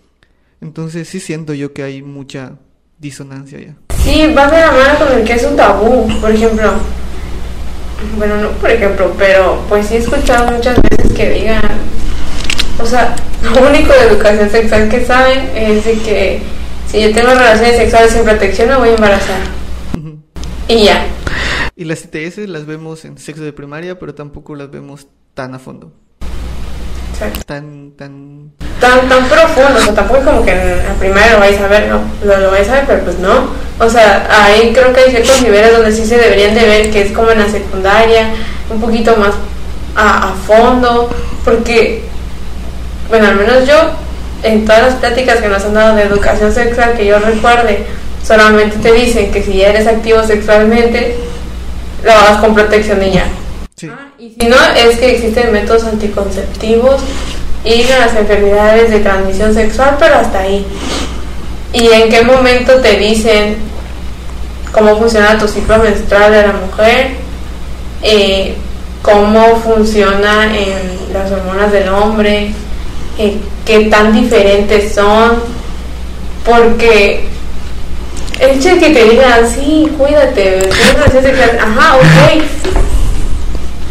Entonces 0.62 1.08
sí 1.08 1.20
siento 1.20 1.54
yo 1.54 1.74
que 1.74 1.84
hay 1.84 2.02
mucha 2.02 2.60
disonancia 3.00 3.60
ya. 3.60 3.78
Sí, 4.08 4.34
va 4.34 4.48
de 4.48 4.62
la 4.62 4.72
mano 4.72 5.00
con 5.00 5.18
el 5.18 5.26
que 5.26 5.34
es 5.34 5.44
un 5.44 5.58
tabú. 5.58 6.08
Por 6.22 6.32
ejemplo, 6.32 6.72
bueno, 8.18 8.38
no 8.38 8.50
por 8.52 8.72
ejemplo, 8.72 9.14
pero 9.18 9.62
pues 9.68 9.88
sí 9.88 9.96
he 9.96 9.98
escuchado 9.98 10.50
muchas 10.50 10.78
veces 10.82 11.12
que 11.12 11.30
digan, 11.30 11.62
o 12.82 12.86
sea, 12.86 13.14
lo 13.44 13.68
único 13.68 13.92
de 13.92 14.08
educación 14.08 14.50
sexual 14.50 14.88
que 14.88 15.06
saben 15.06 15.52
es 15.54 15.84
de 15.84 15.94
que 16.00 16.42
si 16.90 17.02
yo 17.02 17.14
tengo 17.14 17.32
relaciones 17.32 17.76
sexuales 17.76 18.14
sin 18.14 18.24
protección 18.24 18.70
me 18.70 18.78
voy 18.78 18.90
a 18.90 18.96
embarazar. 18.96 19.40
Y 20.70 20.86
ya. 20.86 21.06
Y 21.76 21.84
las 21.84 22.06
ITS 22.06 22.38
las 22.48 22.66
vemos 22.66 23.04
en 23.04 23.18
sexo 23.18 23.44
de 23.44 23.52
primaria, 23.52 24.00
pero 24.00 24.16
tampoco 24.16 24.56
las 24.56 24.72
vemos 24.72 25.08
tan 25.34 25.54
a 25.54 25.60
fondo. 25.60 25.92
Exacto. 27.18 27.42
Tan, 27.48 27.92
tan... 27.98 28.52
Tan, 28.80 29.10
tan 29.10 29.26
profundo, 29.28 29.80
o 29.80 29.82
sea, 29.82 29.96
tampoco 29.96 30.20
es 30.20 30.26
como 30.26 30.46
que 30.46 30.52
en 30.52 30.78
la 30.88 30.94
primaria 31.00 31.34
lo 31.34 31.40
vais 31.40 31.60
a 31.60 31.68
ver, 31.68 31.88
no, 31.88 32.00
lo, 32.24 32.38
lo 32.38 32.52
vais 32.52 32.70
a 32.70 32.74
ver, 32.74 32.84
pero 32.86 33.04
pues 33.06 33.18
no. 33.18 33.50
O 33.80 33.90
sea, 33.90 34.28
ahí 34.30 34.72
creo 34.72 34.94
que 34.94 35.02
hay 35.02 35.10
ciertos 35.10 35.42
niveles 35.42 35.74
donde 35.74 35.92
sí 35.92 36.06
se 36.06 36.16
deberían 36.16 36.54
de 36.54 36.64
ver, 36.64 36.92
que 36.92 37.02
es 37.02 37.12
como 37.12 37.32
en 37.32 37.40
la 37.40 37.50
secundaria, 37.50 38.30
un 38.70 38.80
poquito 38.80 39.18
más 39.18 39.32
a, 39.96 40.30
a 40.30 40.34
fondo, 40.34 41.10
porque, 41.44 42.04
bueno, 43.10 43.30
al 43.30 43.36
menos 43.36 43.68
yo, 43.68 43.94
en 44.44 44.66
todas 44.66 44.84
las 44.84 44.94
pláticas 44.96 45.38
que 45.38 45.48
nos 45.48 45.66
han 45.66 45.74
dado 45.74 45.96
de 45.96 46.04
educación 46.04 46.54
sexual 46.54 46.94
que 46.96 47.08
yo 47.08 47.18
recuerde, 47.18 47.84
solamente 48.24 48.78
te 48.78 48.92
dicen 48.92 49.32
que 49.32 49.42
si 49.42 49.58
ya 49.58 49.70
eres 49.70 49.88
activo 49.88 50.22
sexualmente, 50.22 51.16
lo 52.04 52.12
hagas 52.12 52.38
con 52.42 52.54
protección 52.54 53.02
y 53.02 53.14
ya. 53.14 53.26
Ah, 54.40 54.44
si 54.44 54.48
no, 54.50 54.58
es 54.76 55.00
que 55.00 55.16
existen 55.16 55.52
métodos 55.52 55.86
anticonceptivos 55.86 57.02
y 57.66 57.84
las 57.86 58.16
enfermedades 58.16 58.92
de 58.92 59.00
transmisión 59.00 59.54
sexual, 59.54 59.96
pero 60.00 60.16
hasta 60.16 60.42
ahí. 60.42 60.66
¿Y 61.74 61.88
en 61.88 62.10
qué 62.10 62.22
momento 62.22 62.76
te 62.76 62.98
dicen 62.98 63.58
cómo 64.72 64.96
funciona 64.98 65.40
tu 65.40 65.48
ciclo 65.48 65.80
menstrual 65.80 66.32
de 66.32 66.42
la 66.44 66.54
mujer? 66.54 67.08
Eh, 68.04 68.56
¿Cómo 69.02 69.56
funciona 69.58 70.56
en 70.56 71.14
las 71.14 71.32
hormonas 71.32 71.72
del 71.72 71.90
hombre? 71.90 72.52
Eh, 73.18 73.38
¿Qué 73.66 73.86
tan 73.86 74.14
diferentes 74.14 74.94
son? 74.94 75.42
Porque 76.46 77.28
el 78.40 78.52
hecho 78.52 78.70
de 78.70 78.80
que 78.80 78.90
te 78.90 79.04
digan, 79.10 79.50
sí, 79.50 79.92
cuídate, 79.98 80.60
tienes 80.60 80.94
relaciones 80.94 81.26
sexuales", 81.26 81.62
ajá, 81.62 81.96
ok, 81.98 82.44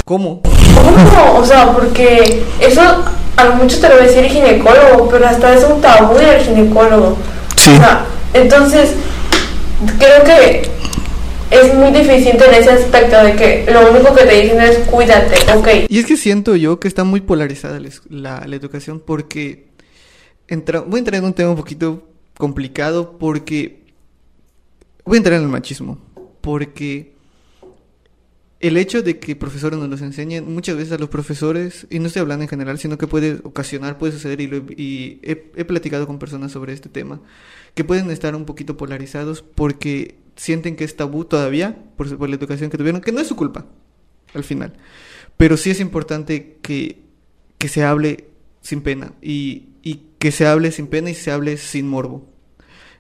¿Cómo? 0.07 0.41
¿Cómo? 0.41 1.41
O 1.41 1.45
sea, 1.45 1.73
porque 1.73 2.45
eso 2.61 2.81
a 3.37 3.45
lo 3.45 3.57
mucho 3.57 3.81
te 3.81 3.89
lo 3.89 3.97
va 3.97 4.03
a 4.03 4.07
decir 4.07 4.23
el 4.23 4.31
ginecólogo, 4.31 5.09
pero 5.09 5.27
hasta 5.27 5.53
es 5.53 5.65
un 5.65 5.81
tabú 5.81 6.17
del 6.17 6.41
ginecólogo. 6.43 7.17
Sí. 7.57 7.73
O 7.73 7.77
sea, 7.79 8.07
entonces, 8.33 8.95
creo 9.99 10.23
que 10.23 10.71
es 11.51 11.75
muy 11.75 11.91
deficiente 11.91 12.45
en 12.47 12.55
ese 12.55 12.71
aspecto 12.71 13.21
de 13.21 13.35
que 13.35 13.69
lo 13.69 13.91
único 13.91 14.15
que 14.15 14.23
te 14.23 14.43
dicen 14.43 14.61
es 14.61 14.79
cuídate, 14.89 15.39
ok. 15.53 15.69
Y 15.89 15.99
es 15.99 16.07
que 16.07 16.17
siento 16.17 16.55
yo 16.55 16.79
que 16.79 16.87
está 16.87 17.03
muy 17.03 17.21
polarizada 17.21 17.81
la, 18.09 18.45
la 18.47 18.55
educación 18.55 19.03
porque 19.05 19.71
entra, 20.47 20.83
voy 20.83 20.99
a 20.99 21.01
entrar 21.01 21.19
en 21.19 21.25
un 21.25 21.35
tema 21.35 21.51
un 21.51 21.57
poquito 21.57 22.07
complicado 22.39 23.19
porque 23.19 23.83
voy 25.05 25.17
a 25.17 25.19
entrar 25.19 25.39
en 25.39 25.43
el 25.43 25.49
machismo 25.49 25.99
porque 26.43 27.16
el 28.61 28.77
hecho 28.79 29.03
de 29.03 29.19
que 29.19 29.37
profesores 29.37 29.79
nos 29.79 29.89
los 29.89 30.01
enseñen 30.01 30.53
muchas 30.53 30.77
veces 30.77 30.93
a 30.93 30.99
los 30.99 31.11
profesores 31.11 31.87
y 31.91 31.99
no 31.99 32.07
estoy 32.07 32.21
hablando 32.21 32.43
en 32.45 32.49
general 32.49 32.79
sino 32.79 32.97
que 32.97 33.07
puede 33.07 33.41
ocasionar 33.45 33.99
puede 33.99 34.13
suceder 34.15 34.41
y, 34.41 34.47
lo 34.47 34.65
he- 34.69 35.65
platicado 35.67 36.07
con 36.07 36.19
personas 36.19 36.53
sobre 36.53 36.73
este 36.73 36.89
tema 36.89 37.21
que 37.75 37.85
pueden 37.85 38.11
estar 38.11 38.35
un 38.35 38.47
poquito 38.47 38.77
polarizados 38.79 39.43
porque 39.43 40.17
sienten 40.37 40.75
que 40.77 40.85
es 40.85 40.97
tabú 40.97 41.25
todavía 41.27 41.77
por, 41.97 42.17
por 42.17 42.29
la 42.31 42.37
educación 42.37 42.71
que 42.71 42.79
tuvieron 42.79 43.03
que 43.03 43.13
no 43.13 43.21
es 43.21 43.27
su 43.27 43.37
culpa 43.37 43.67
al 44.35 44.45
final. 44.45 44.75
Pero 45.37 45.57
sí 45.57 45.71
es 45.71 45.81
importante 45.81 46.57
que, 46.63 47.03
que 47.59 47.69
se 47.69 47.85
hable 47.85 48.29
sin 48.63 48.81
pena 48.81 49.13
y, 49.21 49.69
y 49.83 50.01
que 50.19 50.33
se 50.33 50.47
hable 50.47 50.73
sin 50.73 50.87
pena 50.87 51.11
y 51.11 51.15
se 51.15 51.31
hable 51.31 51.57
sin 51.59 51.87
morbo. 51.89 52.27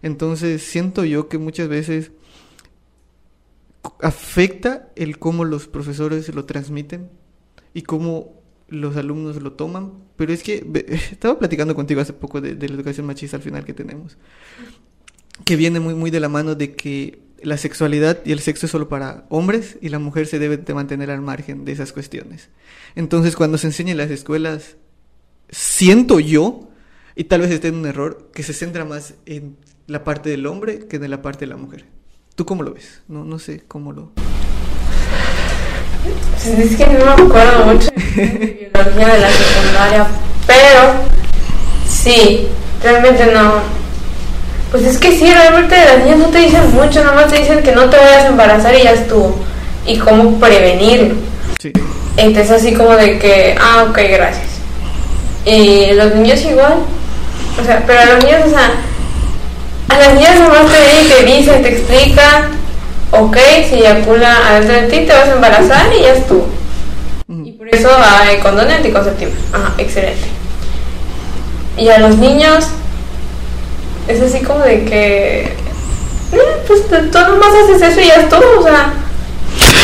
Entonces 0.03 0.63
siento 0.63 1.05
yo 1.05 1.29
que 1.29 1.39
muchas 1.39 1.69
veces 1.69 2.11
afecta 4.01 4.89
el 4.97 5.19
cómo 5.19 5.45
los 5.45 5.69
profesores 5.69 6.35
lo 6.35 6.45
transmiten 6.45 7.11
y 7.75 7.83
cómo 7.83 8.43
los 8.69 8.97
alumnos 8.97 9.41
lo 9.43 9.53
toman. 9.53 9.93
Pero 10.17 10.33
es 10.33 10.43
que 10.43 10.67
estaba 11.11 11.39
platicando 11.39 11.75
contigo 11.75 12.01
hace 12.01 12.13
poco 12.13 12.41
de, 12.41 12.55
de 12.55 12.69
la 12.69 12.75
educación 12.75 13.07
machista 13.07 13.37
al 13.37 13.43
final 13.43 13.65
que 13.65 13.75
tenemos, 13.75 14.17
que 15.45 15.57
viene 15.57 15.81
muy, 15.81 15.95
muy 15.95 16.11
de 16.11 16.21
la 16.21 16.29
mano 16.29 16.55
de 16.55 16.75
que 16.75 17.27
la 17.43 17.57
sexualidad 17.57 18.21
y 18.25 18.33
el 18.33 18.41
sexo 18.41 18.67
es 18.67 18.73
solo 18.73 18.89
para 18.89 19.27
hombres 19.29 19.79
y 19.81 19.91
la 19.91 19.99
mujer 19.99 20.27
se 20.27 20.39
debe 20.39 20.57
de 20.57 20.75
mantener 20.75 21.11
al 21.11 21.21
margen 21.21 21.65
de 21.65 21.73
esas 21.73 21.93
cuestiones. 21.93 22.49
Entonces, 22.95 23.37
cuando 23.37 23.59
se 23.59 23.67
enseña 23.67 23.93
en 23.93 23.99
las 23.99 24.11
escuelas, 24.11 24.77
siento 25.51 26.21
yo 26.21 26.69
Y 27.19 27.25
tal 27.25 27.41
vez 27.41 27.51
esté 27.51 27.69
en 27.69 27.77
un 27.77 27.87
error 27.87 28.31
que 28.35 28.43
se 28.43 28.53
centra 28.53 28.85
más 28.85 29.15
en 29.25 29.57
la 29.87 30.05
parte 30.05 30.29
del 30.29 30.47
hombre 30.47 30.87
que 30.87 30.97
en 30.97 31.11
la 31.11 31.23
parte 31.23 31.47
de 31.47 31.47
la 31.47 31.57
mujer. 31.57 31.87
¿Tú 32.37 32.45
cómo 32.45 32.63
lo 32.63 32.75
ves? 32.75 33.01
No, 33.09 33.25
no 33.25 33.39
sé 33.39 33.63
cómo 33.67 33.93
lo... 33.93 34.11
Pues 36.45 36.59
es 36.59 36.77
que 36.77 36.87
no 36.87 37.05
me 37.07 37.11
acuerdo 37.13 37.65
mucho 37.65 37.89
de 38.15 38.71
biología 38.75 39.15
de 39.15 39.21
la 39.21 39.31
secundaria, 39.31 40.07
pero 40.47 40.83
sí, 41.89 42.47
realmente 42.83 43.33
no. 43.33 43.55
Pues 44.71 44.85
es 44.85 44.99
que 44.99 45.13
sí, 45.13 45.33
realmente 45.33 45.83
las 45.83 46.05
niñas 46.05 46.19
no 46.19 46.27
te 46.27 46.39
dicen 46.41 46.75
mucho, 46.75 47.03
nomás 47.03 47.33
te 47.33 47.39
dicen 47.39 47.63
que 47.63 47.73
no 47.73 47.89
te 47.89 47.97
vayas 47.97 48.25
a 48.25 48.29
embarazar 48.29 48.75
y 48.75 48.83
ya 48.83 48.93
estuvo. 48.93 49.35
Y 49.87 49.97
cómo 49.97 50.39
prevenirlo. 50.39 51.15
Sí. 51.59 51.73
Entonces 52.19 52.51
así 52.51 52.75
como 52.75 52.91
de 52.97 53.19
que, 53.19 53.57
ah, 53.59 53.87
ok, 53.89 53.99
gracias. 54.11 54.61
Y 55.47 55.95
los 55.95 56.15
niños 56.15 56.45
igual. 56.45 56.81
O 57.59 57.65
sea, 57.65 57.83
pero 57.87 58.13
los 58.13 58.23
niños, 58.23 58.43
o 58.45 58.51
sea, 58.51 58.73
a 59.89 59.99
las 59.99 60.15
niñas 60.15 60.41
nomás 60.41 60.67
te, 60.67 61.15
te 61.15 61.25
dicen, 61.25 61.63
te 61.63 61.69
explican, 61.69 62.51
ok, 63.13 63.37
si 63.69 63.77
eyacula 63.77 64.49
adentro 64.49 64.75
de 64.75 64.83
ti, 64.89 65.07
te 65.07 65.13
vas 65.13 65.29
a 65.29 65.33
embarazar 65.33 65.87
y 65.97 66.03
ya 66.03 66.15
estuvo. 66.15 66.47
Y 67.29 67.53
por 67.53 67.69
eso 67.75 67.91
hay 67.99 68.39
condón 68.39 68.71
anticonceptivo. 68.71 69.33
Ajá, 69.53 69.75
excelente. 69.79 70.29
Y 71.77 71.89
a 71.89 71.99
los 71.99 72.17
niños 72.17 72.69
es 74.09 74.21
así 74.21 74.45
como 74.45 74.61
de 74.61 74.85
que, 74.85 75.41
eh, 75.43 76.65
pues 76.67 76.89
tú 76.89 77.19
nomás 77.19 77.49
haces 77.65 77.83
eso 77.83 78.01
y 78.01 78.07
ya 78.07 78.15
estuvo, 78.15 78.61
o 78.61 78.63
sea, 78.63 78.93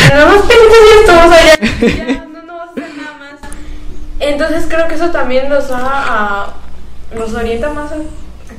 nada 0.09 0.25
más 0.25 0.47
te 0.47 0.55
metes 0.55 0.77
y 0.81 0.89
ya 0.89 0.99
estuvo, 1.01 1.25
o 1.25 1.29
sea, 1.29 1.45
ya, 1.45 2.15
ya 2.15 2.25
no, 2.25 2.43
no 2.43 2.57
vas 2.57 2.67
a 2.67 2.71
hacer 2.71 2.89
nada 2.95 3.17
más. 3.19 3.49
Entonces 4.19 4.65
creo 4.67 4.87
que 4.87 4.95
eso 4.95 5.09
también 5.09 5.49
los 5.49 5.71
va 5.71 5.81
a, 5.83 6.53
los 7.15 7.33
orienta 7.33 7.69
más 7.69 7.91
a 7.91 7.95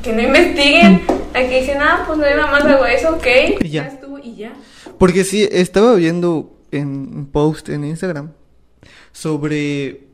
que 0.04 0.12
no 0.12 0.23
investiguen, 0.23 1.00
a 1.32 1.40
que 1.40 1.61
dicen, 1.61 1.78
ah, 1.80 2.04
pues 2.06 2.18
no 2.18 2.25
nada 2.25 2.46
más 2.50 2.64
hago 2.64 2.84
eso, 2.84 3.16
ok, 3.16 3.26
Y 3.62 3.70
ya. 3.70 3.87
estuvo 3.87 4.18
y 4.18 4.37
ya. 4.37 4.52
Porque 4.99 5.25
sí, 5.25 5.49
estaba 5.50 5.94
viendo 5.94 6.58
en 6.70 6.88
un 6.88 7.26
post 7.32 7.70
en 7.70 7.84
Instagram 7.84 8.32
sobre 9.12 10.08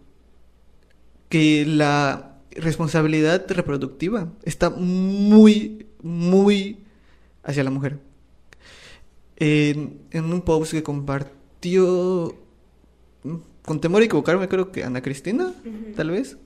que 1.28 1.64
la 1.66 2.36
responsabilidad 2.52 3.44
reproductiva 3.48 4.28
está 4.44 4.70
muy, 4.70 5.86
muy 6.02 6.78
hacia 7.42 7.64
la 7.64 7.70
mujer. 7.70 7.98
En, 9.36 10.00
en 10.10 10.24
un 10.32 10.42
post 10.42 10.72
que 10.72 10.82
compartió, 10.82 12.34
con 13.64 13.80
temor 13.80 14.02
a 14.02 14.04
equivocarme, 14.04 14.48
creo 14.48 14.70
que 14.70 14.84
Ana 14.84 15.02
Cristina, 15.02 15.52
tal 15.96 16.10
vez, 16.10 16.36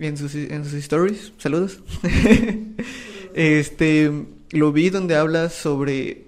en 0.00 0.16
sus, 0.16 0.34
en 0.34 0.64
sus 0.64 0.74
stories, 0.74 1.32
saludos. 1.38 1.80
este, 3.34 4.26
lo 4.50 4.72
vi 4.72 4.90
donde 4.90 5.16
habla 5.16 5.50
sobre 5.50 6.26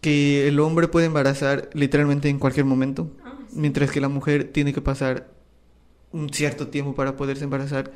que 0.00 0.48
el 0.48 0.58
hombre 0.60 0.88
puede 0.88 1.06
embarazar 1.06 1.70
literalmente 1.74 2.28
en 2.28 2.38
cualquier 2.38 2.66
momento, 2.66 3.12
Ah, 3.24 3.38
mientras 3.52 3.90
que 3.90 4.00
la 4.00 4.08
mujer 4.08 4.50
tiene 4.52 4.72
que 4.72 4.80
pasar 4.80 5.30
un 6.10 6.28
cierto 6.30 6.68
tiempo 6.68 6.94
para 6.94 7.16
poderse 7.16 7.44
embarazar 7.44 7.92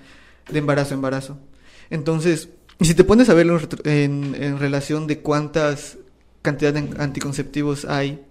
de 0.50 0.58
embarazo 0.58 0.94
a 0.94 0.96
embarazo. 0.96 1.38
Entonces, 1.90 2.48
si 2.80 2.94
te 2.94 3.04
pones 3.04 3.28
a 3.28 3.34
verlo 3.34 3.60
en, 3.84 4.34
en, 4.34 4.42
en 4.42 4.58
relación 4.58 5.06
de 5.06 5.20
cuántas 5.20 5.98
cantidad 6.42 6.72
de 6.72 6.88
anticonceptivos 7.02 7.84
hay 7.86 8.24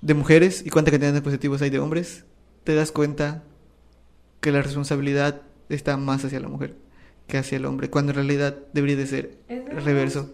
de 0.00 0.14
mujeres 0.14 0.62
y 0.64 0.70
cuánta 0.70 0.90
cantidad 0.90 1.12
de 1.12 1.18
anticonceptivos 1.18 1.60
hay 1.60 1.68
de 1.68 1.78
hombres, 1.78 2.24
te 2.64 2.74
das 2.74 2.90
cuenta 2.90 3.44
que 4.42 4.52
la 4.52 4.60
responsabilidad 4.60 5.40
está 5.70 5.96
más 5.96 6.22
hacia 6.26 6.38
la 6.40 6.48
mujer 6.48 6.74
que 7.28 7.38
hacia 7.38 7.56
el 7.56 7.64
hombre, 7.64 7.88
cuando 7.88 8.10
en 8.12 8.16
realidad 8.16 8.56
debería 8.74 8.96
de 8.96 9.06
ser 9.06 9.30
de 9.48 9.80
reverso. 9.80 10.28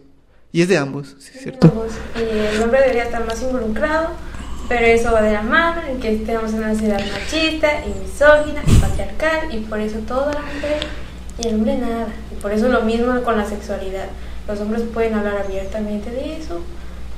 Y 0.50 0.62
es 0.62 0.68
de 0.68 0.78
ambos, 0.78 1.14
sí, 1.20 1.30
es 1.34 1.42
cierto. 1.42 1.68
Ambos. 1.68 1.92
Y 2.16 2.22
el 2.56 2.62
hombre 2.62 2.80
debería 2.80 3.04
estar 3.04 3.24
más 3.26 3.40
involucrado, 3.42 4.08
pero 4.68 4.86
eso 4.86 5.12
va 5.12 5.20
de 5.22 5.32
la 5.32 5.42
mano 5.42 5.82
en 5.86 6.00
que 6.00 6.12
estemos 6.14 6.50
en 6.54 6.58
una 6.60 6.72
sociedad 6.72 6.98
machista 7.12 7.84
y 7.86 7.90
misógina 8.00 8.62
y 8.66 8.74
patriarcal, 8.80 9.54
y 9.54 9.58
por 9.60 9.78
eso 9.78 9.98
todo 10.00 10.32
la 10.32 10.40
mujer 10.40 10.80
y 11.38 11.46
el 11.48 11.54
hombre 11.56 11.76
nada. 11.78 12.08
Y 12.32 12.40
por 12.40 12.50
eso 12.52 12.68
lo 12.68 12.80
mismo 12.82 13.22
con 13.22 13.36
la 13.36 13.44
sexualidad. 13.46 14.06
Los 14.48 14.58
hombres 14.60 14.82
pueden 14.92 15.14
hablar 15.14 15.36
abiertamente 15.44 16.10
de 16.10 16.38
eso, 16.38 16.62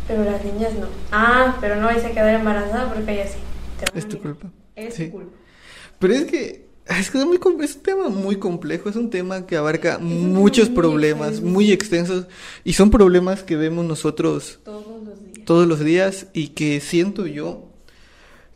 pero 0.08 0.24
las 0.24 0.44
niñas 0.44 0.74
no. 0.74 0.88
Ah, 1.12 1.56
pero 1.60 1.76
no 1.76 1.86
vais 1.86 2.04
a 2.04 2.10
quedar 2.10 2.34
embarazada 2.34 2.92
porque 2.92 3.12
ella 3.12 3.26
sí. 3.28 3.38
Es 3.94 4.08
tu 4.08 4.18
culpa. 4.20 4.48
Es 4.74 4.94
Sí. 4.94 5.06
tu 5.06 5.12
culpa. 5.12 5.32
Pero 6.00 6.14
es 6.14 6.24
que 6.24 6.69
es, 6.86 7.10
que 7.10 7.18
es, 7.18 7.26
muy, 7.26 7.38
com- 7.38 7.60
es 7.62 7.76
un 7.76 7.82
tema 7.82 8.08
muy 8.08 8.36
complejo, 8.36 8.88
es 8.88 8.96
un 8.96 9.10
tema 9.10 9.46
que 9.46 9.56
abarca 9.56 9.98
muchos 9.98 10.68
problemas, 10.68 11.28
extenso. 11.30 11.50
muy 11.52 11.72
extensos, 11.72 12.26
y 12.64 12.72
son 12.72 12.90
problemas 12.90 13.42
que 13.42 13.56
vemos 13.56 13.84
nosotros 13.84 14.58
Todos 14.64 14.86
los 15.04 15.24
días. 15.32 15.44
todos 15.46 15.66
los 15.68 15.80
días 15.80 16.26
y 16.32 16.48
que 16.48 16.80
siento 16.80 17.26
yo 17.26 17.68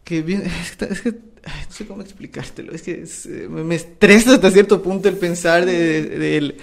que 0.05 0.23
bien, 0.23 0.43
es 0.63 0.77
que, 0.77 0.85
es 0.87 1.01
que, 1.01 1.09
ay, 1.45 1.63
no 1.69 1.73
sé 1.73 1.87
cómo 1.87 2.03
explicártelo, 2.03 2.73
es 2.73 2.83
que 2.83 3.03
es, 3.03 3.27
eh, 3.27 3.47
me, 3.49 3.63
me 3.65 3.75
estresa 3.77 4.35
hasta 4.35 4.51
cierto 4.51 4.83
punto 4.83 5.09
el 5.09 5.17
pensar 5.17 5.65
de, 5.65 6.03
de- 6.03 6.19
de 6.19 6.37
el, 6.37 6.57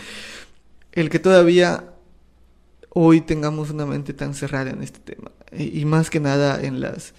el 0.92 1.10
que 1.10 1.20
todavía 1.20 1.86
hoy 2.90 3.22
tengamos 3.22 3.70
una 3.70 3.86
mente 3.86 4.14
tan 4.14 4.34
cerrada 4.34 4.72
en 4.72 4.84
este 4.84 5.00
tema 5.00 5.32
y, 5.58 5.80
y 5.80 5.86
más 5.86 6.10
que 6.10 6.20
nada 6.20 6.62
en 6.62 6.82
las 6.82 7.14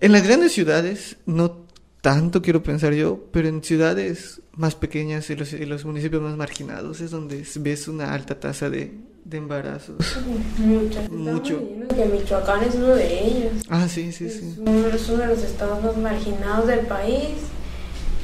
en 0.00 0.10
las 0.10 0.24
grandes 0.24 0.52
ciudades 0.52 1.16
no 1.26 1.61
tanto 2.02 2.42
quiero 2.42 2.62
pensar 2.62 2.92
yo 2.92 3.24
pero 3.32 3.48
en 3.48 3.62
ciudades 3.64 4.42
más 4.56 4.74
pequeñas 4.74 5.30
y 5.30 5.36
los, 5.36 5.52
y 5.54 5.64
los 5.64 5.84
municipios 5.86 6.20
más 6.20 6.36
marginados 6.36 7.00
es 7.00 7.10
donde 7.10 7.42
ves 7.56 7.88
una 7.88 8.12
alta 8.12 8.38
tasa 8.38 8.68
de, 8.68 8.92
de 9.24 9.36
embarazos 9.38 9.96
Muchas. 10.58 11.08
Mucho. 11.10 11.58
Que 11.94 12.04
Michoacán 12.06 12.64
es 12.64 12.74
uno 12.74 12.88
de 12.88 13.24
ellos. 13.26 13.52
ah 13.70 13.88
sí 13.88 14.12
sí 14.12 14.26
Es 14.26 14.34
sí 14.40 14.54
uno, 14.58 14.88
es 14.88 15.08
uno 15.08 15.18
de 15.18 15.26
los 15.28 15.42
estados 15.42 15.82
más 15.82 15.96
marginados 15.96 16.66
del 16.66 16.80
país, 16.80 17.30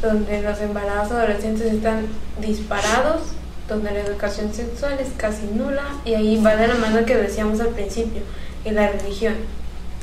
donde 0.02 0.42
los 0.42 0.60
embarazos 0.60 1.12
adolescentes 1.12 1.72
están 1.72 2.06
disparados, 2.40 3.22
donde 3.68 3.90
la 3.92 4.00
educación 4.00 4.52
sexual 4.52 4.98
es 5.00 5.08
casi 5.16 5.46
nula, 5.46 5.84
y 6.04 6.14
ahí 6.14 6.42
va 6.42 6.56
de 6.56 6.68
la 6.68 6.74
mano 6.74 7.04
que 7.06 7.16
decíamos 7.16 7.60
al 7.60 7.68
principio, 7.68 8.22
y 8.64 8.70
la 8.70 8.90
religión. 8.90 9.34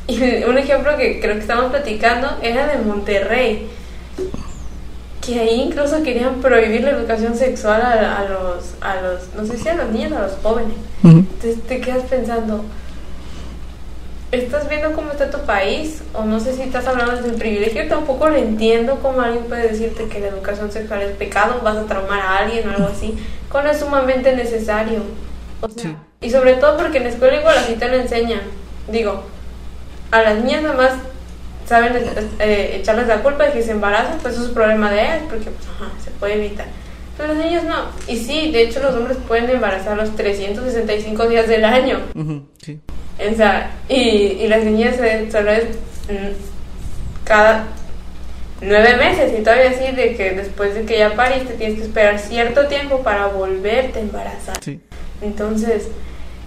Y 0.07 0.43
un 0.47 0.57
ejemplo 0.57 0.95
que 0.97 1.19
creo 1.19 1.33
que 1.35 1.41
estamos 1.41 1.71
platicando 1.71 2.29
era 2.41 2.67
de 2.67 2.77
Monterrey, 2.83 3.67
que 5.25 5.39
ahí 5.39 5.61
incluso 5.61 6.03
querían 6.03 6.35
prohibir 6.41 6.81
la 6.83 6.91
educación 6.91 7.35
sexual 7.35 7.81
a, 7.81 8.19
a 8.19 8.25
los, 8.29 8.73
a 8.81 9.01
los, 9.01 9.33
no 9.35 9.45
sé 9.45 9.57
si 9.57 9.67
a 9.69 9.73
los 9.75 9.89
niños 9.89 10.11
o 10.11 10.17
a 10.17 10.21
los 10.21 10.33
jóvenes. 10.43 10.75
Entonces 11.03 11.61
te 11.67 11.81
quedas 11.81 12.03
pensando, 12.03 12.63
¿estás 14.31 14.67
viendo 14.69 14.93
cómo 14.93 15.11
está 15.11 15.29
tu 15.29 15.39
país? 15.45 16.01
O 16.13 16.23
no 16.25 16.39
sé 16.39 16.53
si 16.53 16.61
estás 16.61 16.85
hablando 16.87 17.15
desde 17.15 17.29
el 17.29 17.35
privilegio, 17.35 17.87
tampoco 17.87 18.29
lo 18.29 18.35
entiendo 18.35 18.99
cómo 19.01 19.21
alguien 19.21 19.45
puede 19.45 19.69
decirte 19.69 20.05
que 20.07 20.19
la 20.19 20.27
educación 20.27 20.71
sexual 20.71 21.01
es 21.01 21.11
pecado, 21.15 21.61
vas 21.63 21.77
a 21.77 21.85
traumar 21.85 22.19
a 22.21 22.37
alguien 22.39 22.67
o 22.67 22.71
algo 22.71 22.87
así, 22.87 23.17
cuando 23.51 23.71
es 23.71 23.79
sumamente 23.79 24.35
necesario. 24.35 24.99
O 25.61 25.69
sea, 25.69 25.83
Sí. 25.83 25.95
y 26.21 26.29
sobre 26.29 26.53
todo 26.55 26.77
porque 26.77 26.97
en 26.97 27.05
la 27.05 27.09
escuela 27.09 27.37
igual 27.39 27.57
así 27.57 27.73
te 27.73 27.87
lo 27.87 27.95
enseñan. 27.95 28.41
Digo, 28.91 29.23
a 30.11 30.21
las 30.21 30.43
niñas 30.43 30.63
nada 30.63 30.75
más 30.75 30.93
saben 31.67 31.93
eh, 32.39 32.77
echarles 32.79 33.07
la 33.07 33.21
culpa 33.21 33.45
de 33.45 33.53
que 33.53 33.63
se 33.63 33.71
embarazan, 33.71 34.19
pues 34.21 34.35
eso 34.35 34.45
es 34.45 34.51
problema 34.51 34.91
de 34.91 35.01
ellas, 35.01 35.21
porque 35.29 35.49
pues, 35.49 35.67
ajá, 35.67 35.91
se 36.03 36.11
puede 36.11 36.35
evitar. 36.35 36.67
Pero 37.17 37.33
los 37.33 37.43
niños 37.43 37.63
no. 37.63 37.85
Y 38.07 38.17
sí, 38.17 38.51
de 38.51 38.63
hecho 38.63 38.81
los 38.81 38.93
hombres 38.95 39.17
pueden 39.27 39.49
embarazar 39.49 39.97
los 39.97 40.15
365 40.15 41.27
días 41.27 41.47
del 41.47 41.63
año. 41.65 41.99
Sí 42.61 42.79
O 43.31 43.35
sea, 43.35 43.71
y, 43.87 43.99
y 43.99 44.47
las 44.47 44.63
niñas 44.63 44.97
eh, 44.99 45.27
solo 45.31 45.51
es 45.51 45.63
mm, 46.09 46.33
cada 47.23 47.67
nueve 48.61 48.97
meses 48.97 49.33
y 49.37 49.43
todavía 49.43 49.69
así 49.69 49.95
de 49.95 50.15
que 50.15 50.31
después 50.31 50.75
de 50.75 50.85
que 50.85 50.99
ya 50.99 51.13
pariste 51.15 51.53
tienes 51.53 51.77
que 51.77 51.85
esperar 51.85 52.19
cierto 52.19 52.67
tiempo 52.67 53.01
para 53.01 53.27
volverte 53.27 53.99
a 53.99 54.01
embarazar. 54.01 54.57
sí 54.61 54.81
Entonces, 55.21 55.87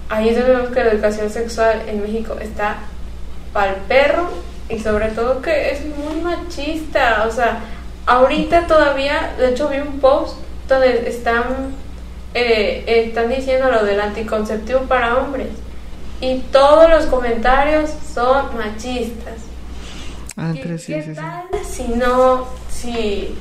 ahí 0.09 0.29
es 0.29 0.37
donde 0.37 0.55
vemos 0.55 0.71
que 0.71 0.85
la 0.85 0.93
educación 0.93 1.31
sexual 1.31 1.83
en 1.87 2.03
México 2.03 2.37
está 2.41 2.79
pa'l 3.53 3.75
perro 3.87 4.29
y 4.69 4.79
sobre 4.79 5.09
todo 5.09 5.41
que 5.41 5.71
es 5.71 5.81
muy 5.97 6.21
machista. 6.21 7.27
O 7.29 7.33
sea, 7.33 7.61
ahorita 8.07 8.67
todavía, 8.67 9.35
de 9.39 9.51
hecho 9.51 9.69
vi 9.69 9.79
un 9.79 10.01
post 10.01 10.37
donde 10.69 11.09
están, 11.09 11.73
eh, 12.35 12.85
están 12.87 13.29
diciendo 13.31 13.71
lo 13.71 13.85
del 13.85 14.01
anticonceptivo 14.01 14.81
para 14.81 15.17
hombres 15.17 15.49
y 16.21 16.39
todos 16.51 16.91
los 16.91 17.07
comentarios 17.07 17.91
son 18.15 18.57
machistas. 18.57 19.35
ah 20.37 20.53
¿Qué, 20.55 20.61
pero 20.63 20.79
sí 20.79 20.93
qué 20.93 21.03
sí 21.03 21.11
sí 21.11 21.17
tal 21.17 21.65
si 21.65 21.89
no, 21.89 22.47
si, 22.71 23.35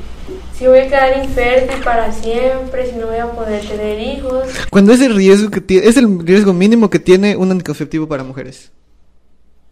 si 0.58 0.68
voy 0.68 0.80
a 0.80 0.88
quedar 0.88 1.24
infértil 1.24 1.84
para 1.84 2.12
siempre, 2.12 2.90
si 2.90 2.96
no 2.96 3.08
voy 3.08 3.18
a 3.18 3.32
poder 3.32 3.66
tener 3.66 4.00
hijos? 4.00 4.46
Cuando 4.70 4.94
es 4.94 5.02
el 5.02 5.16
riesgo 5.16 5.50
que 5.50 5.62
tiene, 5.62 5.88
es 5.88 5.98
el 5.98 6.26
riesgo 6.26 6.54
mínimo 6.54 6.90
que 6.90 7.00
tiene 7.00 7.36
un 7.36 7.52
anticonceptivo 7.52 8.08
para 8.08 8.24
mujeres. 8.24 8.72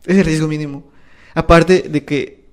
Es 0.06 0.18
el 0.18 0.26
riesgo 0.26 0.48
mínimo. 0.48 0.84
Aparte 1.34 1.84
de 1.90 2.06
que 2.06 2.46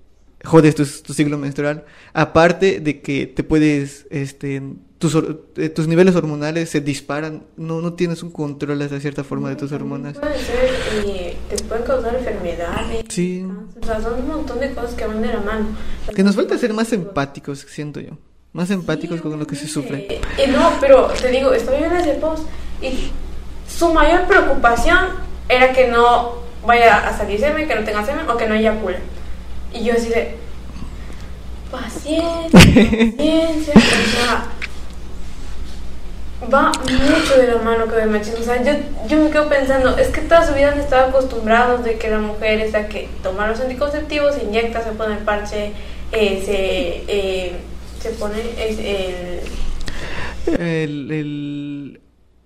jodes 0.45 0.75
tu, 0.75 0.85
tu 0.85 1.15
ciclo 1.15 1.39
menstrual. 1.39 1.85
Aparte 2.13 2.81
de 2.81 3.01
que 3.01 3.27
te 3.27 3.45
puedes, 3.45 4.07
este, 4.11 4.63
tus, 4.99 5.17
eh, 5.57 5.69
tus 5.69 5.87
niveles 5.87 6.17
hormonales 6.17 6.71
se 6.71 6.81
disparan, 6.81 7.45
no, 7.57 7.81
no 7.81 7.95
tienes 7.95 8.23
un 8.23 8.31
control 8.31 8.83
hasta 8.83 9.01
cierta 9.01 9.25
forma 9.25 9.49
de 9.51 9.57
tus 9.57 9.73
hormonas. 9.73 10.19
Puede 10.19 10.39
ser, 10.39 10.71
y 11.07 11.55
te 11.55 11.63
pueden 11.65 11.85
causar 11.85 12.15
enfermedades. 12.15 13.05
Sí. 13.09 13.47
O 13.81 13.87
sea, 13.87 14.01
son 14.01 14.21
un 14.21 14.29
montón 14.29 14.61
de 14.61 14.73
cosas 14.73 14.95
que 14.95 15.07
van 15.07 15.23
de 15.23 15.29
la 15.29 15.41
mano. 15.41 15.67
Que 16.15 16.23
nos 16.23 16.37
falta 16.37 16.59
ser 16.59 16.73
más 16.73 16.93
empáticos, 16.93 17.61
siento 17.69 18.01
yo. 18.01 18.19
Más 18.53 18.71
empáticos 18.71 19.23
con 19.23 19.39
lo 19.39 19.47
que 19.47 19.57
se 19.57 19.67
sufre. 19.67 20.07
Eh, 20.11 20.21
eh, 20.39 20.47
no, 20.49 20.73
pero 20.79 21.07
te 21.09 21.29
digo, 21.31 21.55
estoy 21.55 21.79
viendo 21.79 21.97
ese 21.97 22.15
post 22.15 22.47
y 22.83 23.11
su 23.67 23.93
mayor 23.95 24.27
preocupación 24.27 24.99
era 25.49 25.73
que 25.73 25.89
no 25.89 26.42
vaya 26.65 27.09
a 27.09 27.17
salir 27.17 27.41
semen, 27.41 27.69
que 27.69 27.75
no 27.75 27.85
tenga 27.85 28.05
semen 28.05 28.29
o 28.29 28.37
que 28.37 28.47
no 28.47 28.55
haya 28.55 28.81
pula. 28.81 28.99
Y 29.73 29.85
yo 29.85 29.95
así 29.95 30.09
de 30.09 30.37
paciencia, 31.71 32.51
paciencia, 32.51 33.75
o 33.77 33.81
sea, 33.81 34.45
va 36.53 36.73
mucho 36.73 37.37
de 37.39 37.49
la 37.49 37.63
mano 37.63 37.87
con 37.87 38.01
el 38.01 38.11
machismo. 38.11 38.41
O 38.41 38.43
sea, 38.43 38.63
yo, 38.63 38.73
yo 39.09 39.17
me 39.19 39.31
quedo 39.31 39.49
pensando, 39.49 39.97
es 39.97 40.09
que 40.09 40.21
toda 40.23 40.47
su 40.47 40.55
vida 40.55 40.73
han 40.73 40.81
estado 40.81 41.09
acostumbrados 41.09 41.85
de 41.85 41.97
que 41.99 42.11
la 42.11 42.19
mujer 42.19 42.61
es 42.61 42.73
la 42.73 42.89
que 42.89 43.09
toma 43.23 43.47
los 43.49 43.61
anticonceptivos, 43.61 44.35
se 44.35 44.45
inyecta, 44.45 44.83
se 44.83 44.93
pone 44.93 45.17
el 45.17 45.25
parche, 45.25 45.73
eh, 46.13 46.43
se, 46.45 47.05
eh, 47.09 47.57
se 48.01 48.11
pone 48.11 48.39
es 48.59 48.79
el... 48.79 49.41
El, 50.47 51.11
el, 51.13 52.01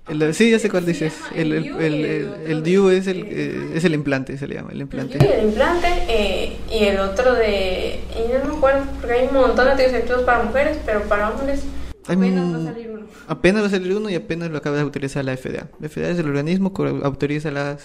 el- 0.09 0.35
sí, 0.35 0.51
ya 0.51 0.59
sé 0.59 0.71
cuál 0.71 0.85
dices. 0.87 1.15
El, 1.35 1.53
el, 1.53 1.67
el, 1.81 2.35
el, 2.47 2.63
DIU 2.63 2.91
es 2.91 3.07
el, 3.07 3.25
eh, 3.29 3.71
es 3.75 3.85
el 3.85 3.95
implante, 3.95 4.37
se 4.39 4.47
le 4.47 4.55
llama, 4.57 4.71
el 4.73 4.81
implante. 4.81 5.19
El 5.19 5.49
implante 5.49 5.89
eh, 6.09 6.57
y 6.71 6.85
el 6.85 6.99
otro 7.01 7.35
de... 7.35 8.01
Y 8.15 8.33
no 8.45 8.51
me 8.53 8.57
acuerdo, 8.57 8.85
porque 9.01 9.13
hay 9.15 9.27
un 9.29 9.35
montón 9.35 9.65
de 9.67 9.71
anticonceptivos 9.73 10.23
para 10.23 10.43
mujeres, 10.45 10.79
pero 10.87 11.03
para 11.03 11.31
hombres 11.31 11.61
apenas 12.07 12.45
un- 12.45 12.55
va 12.67 12.71
a 12.71 12.73
salir 12.73 12.91
uno. 12.91 13.07
Apenas 13.29 13.63
va 13.63 13.67
a 13.67 13.71
salir 13.71 13.97
uno 13.97 14.09
y 14.11 14.15
apenas 14.15 14.51
lo 14.51 14.59
acaba 14.59 14.77
de 14.77 14.83
autorizar 14.83 15.25
la 15.25 15.37
FDA. 15.37 15.67
La 15.81 15.89
FDA 15.89 16.09
es 16.11 16.19
el 16.19 16.27
organismo 16.29 16.73
que 16.73 16.83
autoriza 17.03 17.51
las, 17.51 17.83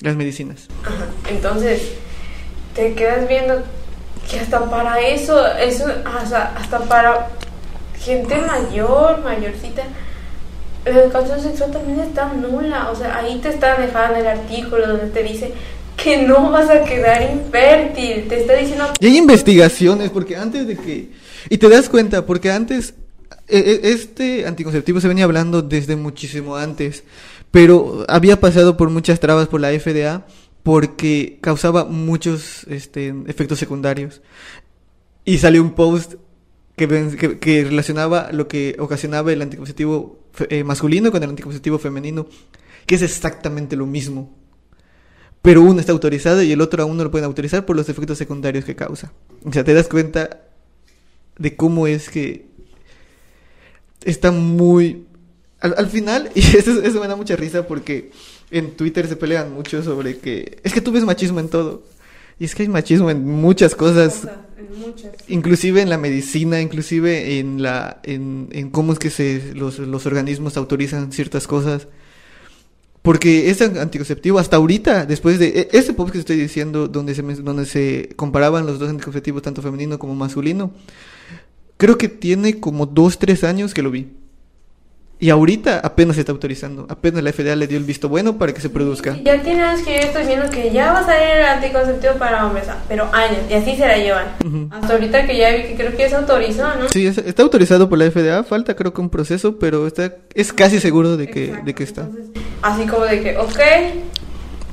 las 0.00 0.16
medicinas. 0.16 0.68
Ajá. 0.82 1.06
Entonces, 1.30 1.92
te 2.74 2.94
quedas 2.94 3.28
viendo 3.28 3.62
que 4.30 4.40
hasta 4.40 4.70
para 4.70 5.00
eso, 5.00 5.46
eso 5.58 5.84
hasta, 6.06 6.56
hasta 6.56 6.78
para 6.80 7.28
gente 8.00 8.36
mayor, 8.38 9.22
mayorcita, 9.22 9.82
la 10.84 11.00
educación 11.02 11.40
sexual 11.40 11.70
también 11.72 12.00
está 12.00 12.32
nula. 12.32 12.90
O 12.90 12.96
sea, 12.96 13.18
ahí 13.18 13.38
te 13.40 13.48
está 13.48 13.76
dejando 13.76 14.18
el 14.18 14.26
artículo 14.26 14.86
donde 14.86 15.06
te 15.06 15.22
dice 15.22 15.52
que 15.96 16.22
no 16.26 16.50
vas 16.50 16.68
a 16.70 16.84
quedar 16.84 17.22
infértil. 17.22 18.28
Te 18.28 18.40
está 18.40 18.54
diciendo 18.54 18.84
Y 19.00 19.06
hay 19.06 19.16
investigaciones, 19.18 20.10
porque 20.10 20.36
antes 20.36 20.66
de 20.66 20.76
que... 20.76 21.10
Y 21.48 21.58
te 21.58 21.68
das 21.68 21.88
cuenta, 21.88 22.26
porque 22.26 22.50
antes... 22.50 22.94
e- 23.48 23.58
e- 23.58 23.90
Este 23.92 24.46
anticonceptivo 24.46 25.00
se 25.00 25.08
venía 25.08 25.24
hablando 25.24 25.62
desde 25.62 25.96
muchísimo 25.96 26.56
antes, 26.56 27.04
pero 27.50 28.04
había 28.08 28.40
pasado 28.40 28.76
por 28.76 28.90
muchas 28.90 29.20
trabas 29.20 29.48
por 29.48 29.60
la 29.60 29.70
FDA 29.70 30.26
porque 30.62 31.38
causaba 31.42 31.84
muchos 31.84 32.64
este, 32.68 33.14
efectos 33.26 33.58
secundarios. 33.58 34.22
Y 35.24 35.38
salió 35.38 35.62
un 35.62 35.72
post 35.74 36.14
que, 36.76 36.88
que, 36.88 37.38
que 37.38 37.64
relacionaba 37.64 38.30
lo 38.32 38.48
que 38.48 38.74
ocasionaba 38.78 39.32
el 39.32 39.42
anticonceptivo 39.42 40.23
eh, 40.48 40.64
masculino 40.64 41.10
con 41.10 41.22
el 41.22 41.30
anticonceptivo 41.30 41.78
femenino, 41.78 42.26
que 42.86 42.94
es 42.94 43.02
exactamente 43.02 43.76
lo 43.76 43.86
mismo. 43.86 44.34
Pero 45.42 45.62
uno 45.62 45.80
está 45.80 45.92
autorizado 45.92 46.42
y 46.42 46.52
el 46.52 46.60
otro 46.60 46.82
aún 46.82 46.96
no 46.96 47.04
lo 47.04 47.10
pueden 47.10 47.26
autorizar 47.26 47.66
por 47.66 47.76
los 47.76 47.88
efectos 47.88 48.16
secundarios 48.16 48.64
que 48.64 48.74
causa. 48.74 49.12
O 49.44 49.52
sea, 49.52 49.62
te 49.62 49.74
das 49.74 49.88
cuenta 49.88 50.40
de 51.38 51.56
cómo 51.56 51.86
es 51.86 52.08
que 52.08 52.46
está 54.04 54.30
muy... 54.30 55.06
Al, 55.60 55.74
al 55.76 55.88
final, 55.88 56.30
y 56.34 56.40
eso, 56.40 56.82
eso 56.82 57.00
me 57.00 57.08
da 57.08 57.16
mucha 57.16 57.36
risa 57.36 57.66
porque 57.66 58.10
en 58.50 58.72
Twitter 58.76 59.06
se 59.06 59.16
pelean 59.16 59.52
mucho 59.52 59.82
sobre 59.82 60.18
que... 60.18 60.60
Es 60.62 60.72
que 60.72 60.80
tú 60.80 60.92
ves 60.92 61.04
machismo 61.04 61.40
en 61.40 61.48
todo. 61.48 61.84
Y 62.38 62.46
es 62.46 62.54
que 62.54 62.62
hay 62.62 62.68
machismo 62.68 63.10
en 63.10 63.24
muchas 63.24 63.74
cosas. 63.74 64.26
Muchas. 64.74 65.12
Inclusive 65.28 65.80
en 65.82 65.90
la 65.90 65.98
medicina, 65.98 66.60
inclusive 66.60 67.38
en 67.38 67.62
la 67.62 68.00
en, 68.02 68.48
en 68.52 68.70
cómo 68.70 68.92
es 68.92 68.98
que 68.98 69.10
se 69.10 69.52
los, 69.54 69.78
los 69.78 70.06
organismos 70.06 70.56
autorizan 70.56 71.12
ciertas 71.12 71.46
cosas. 71.46 71.88
Porque 73.02 73.50
ese 73.50 73.64
anticonceptivo 73.64 74.38
hasta 74.38 74.56
ahorita, 74.56 75.04
después 75.04 75.38
de 75.38 75.48
e- 75.48 75.68
ese 75.72 75.92
post 75.92 76.10
que 76.12 76.18
estoy 76.18 76.36
diciendo, 76.36 76.88
donde 76.88 77.14
se 77.14 77.22
donde 77.22 77.66
se 77.66 78.08
comparaban 78.16 78.64
los 78.64 78.78
dos 78.78 78.88
anticonceptivos, 78.88 79.42
tanto 79.42 79.60
femenino 79.60 79.98
como 79.98 80.14
masculino, 80.14 80.72
creo 81.76 81.98
que 81.98 82.08
tiene 82.08 82.60
como 82.60 82.86
dos, 82.86 83.18
tres 83.18 83.44
años 83.44 83.74
que 83.74 83.82
lo 83.82 83.90
vi. 83.90 84.08
Y 85.20 85.30
ahorita 85.30 85.78
apenas 85.78 86.16
se 86.16 86.20
está 86.22 86.32
autorizando, 86.32 86.86
apenas 86.90 87.22
la 87.22 87.32
FDA 87.32 87.54
le 87.56 87.66
dio 87.68 87.78
el 87.78 87.84
visto 87.84 88.08
bueno 88.08 88.36
para 88.36 88.52
que 88.52 88.60
se 88.60 88.68
produzca. 88.68 89.16
Ya 89.24 89.40
tiene 89.42 89.62
años 89.62 89.86
que 89.86 89.94
yo 89.94 90.00
estoy 90.00 90.26
viendo 90.26 90.50
que 90.50 90.70
ya 90.72 90.92
va 90.92 90.98
a 90.98 91.06
salir 91.06 91.28
el 91.38 91.44
anticonceptivo 91.44 92.14
para 92.14 92.44
hombres, 92.44 92.66
ah, 92.68 92.76
pero 92.88 93.08
años, 93.12 93.38
y 93.48 93.54
así 93.54 93.76
se 93.76 93.86
la 93.86 93.96
llevan. 93.96 94.26
Hasta 94.70 94.92
ahorita 94.94 95.24
que 95.26 95.36
ya 95.38 95.50
vi 95.52 95.62
que 95.62 95.76
creo 95.76 95.92
que 95.92 95.98
ya 95.98 96.08
se 96.10 96.16
autorizó, 96.16 96.64
¿no? 96.74 96.88
Sí, 96.90 97.06
es- 97.06 97.18
está 97.18 97.42
autorizado 97.42 97.88
por 97.88 97.96
la 97.98 98.06
FDA, 98.10 98.42
falta 98.42 98.74
creo 98.74 98.92
que 98.92 99.00
un 99.00 99.08
proceso, 99.08 99.56
pero 99.58 99.86
está 99.86 100.12
es 100.34 100.52
casi 100.52 100.80
seguro 100.80 101.16
de 101.16 101.28
que, 101.30 101.44
Exacto, 101.44 101.64
de 101.66 101.74
que 101.74 101.82
está. 101.84 102.00
entonces, 102.02 102.42
así 102.60 102.84
como 102.86 103.04
de 103.04 103.22
que, 103.22 103.36
ok, 103.38 103.60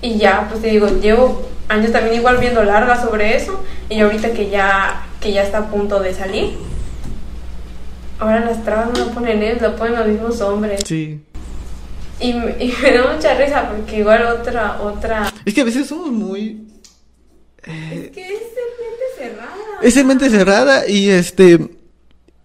y 0.02 0.18
ya, 0.18 0.48
pues 0.50 0.62
te 0.64 0.70
digo, 0.70 0.88
llevo 1.02 1.48
años 1.70 1.92
también 1.92 2.16
igual 2.16 2.38
viendo 2.40 2.64
largas 2.64 3.02
sobre 3.04 3.36
eso, 3.36 3.64
y 3.90 4.00
ahorita 4.02 4.32
que 4.32 4.50
ya, 4.50 5.04
que 5.22 5.32
ya 5.32 5.44
está 5.44 5.60
a 5.60 5.68
punto 5.70 6.00
de 6.02 6.14
salir, 6.14 6.58
ahora 8.22 8.40
las 8.46 8.64
trabas 8.64 8.98
no 8.98 9.06
lo 9.06 9.12
ponen 9.12 9.44
ellos, 9.44 9.62
lo 9.62 9.76
ponen 9.76 9.96
los 10.00 10.08
mismos 10.08 10.40
hombres. 10.42 10.82
Sí. 10.86 11.20
Y, 12.20 12.34
me- 12.34 12.56
y 12.64 12.74
me 12.82 12.92
da 12.94 13.14
mucha 13.14 13.34
risa 13.34 13.70
porque 13.70 14.00
igual 14.00 14.24
otra, 14.28 14.80
otra... 14.82 15.34
Es 15.44 15.54
que 15.54 15.62
a 15.62 15.66
veces 15.66 15.88
somos 15.88 16.12
muy... 16.12 16.68
Es 17.64 18.10
que 18.12 18.22
es 18.28 18.42
mente 18.80 19.06
cerrada. 19.18 19.56
Es 19.82 19.98
en 19.98 20.08
mente 20.08 20.30
cerrada 20.30 20.88
y 20.88 21.10
este... 21.10 21.60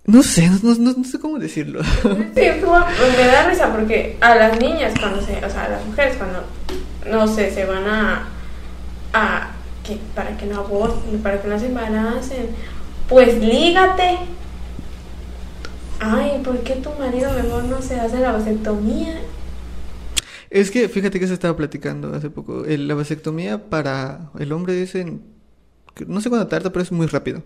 No 0.06 0.22
sé, 0.22 0.48
no, 0.62 0.74
no- 0.76 0.94
no 0.96 1.04
sé 1.04 1.18
cómo 1.18 1.38
decirlo. 1.38 1.82
Sí, 1.84 2.40
me 3.16 3.26
da 3.26 3.48
risa 3.48 3.72
porque 3.72 4.16
a 4.20 4.34
las 4.36 4.58
niñas 4.60 4.94
cuando 4.98 5.20
se, 5.20 5.44
o 5.44 5.50
sea, 5.50 5.64
a 5.64 5.68
las 5.68 5.84
mujeres 5.84 6.16
cuando, 6.16 6.44
no 7.10 7.26
sé, 7.28 7.52
se 7.52 7.64
van 7.66 7.84
a, 7.88 8.28
a 9.12 9.50
que 9.84 9.98
para 10.14 10.36
que 10.36 10.46
no 10.46 10.60
aborten, 10.60 11.20
para 11.22 11.42
que 11.42 11.48
no 11.48 11.58
se 11.58 11.66
embaracen, 11.66 12.48
pues 13.08 13.36
lígate. 13.38 14.18
Ay, 16.00 16.40
¿por 16.44 16.58
qué 16.60 16.74
tu 16.76 16.90
marido 16.98 17.32
mejor 17.32 17.64
no 17.64 17.80
se 17.82 17.98
hace 17.98 18.20
la 18.20 18.32
vasectomía? 18.32 19.20
Es 20.50 20.70
que 20.70 20.88
fíjate 20.88 21.18
que 21.18 21.26
se 21.26 21.34
estaba 21.34 21.56
platicando 21.56 22.14
hace 22.14 22.30
poco. 22.30 22.64
El- 22.64 22.86
la 22.88 22.94
vasectomía 22.94 23.68
para 23.68 24.30
el 24.38 24.52
hombre 24.52 24.82
es 24.82 24.94
en... 24.94 25.22
No 26.06 26.20
sé 26.20 26.28
cuándo 26.28 26.46
tarda, 26.46 26.70
pero 26.70 26.82
es 26.82 26.92
muy 26.92 27.06
rápido. 27.06 27.42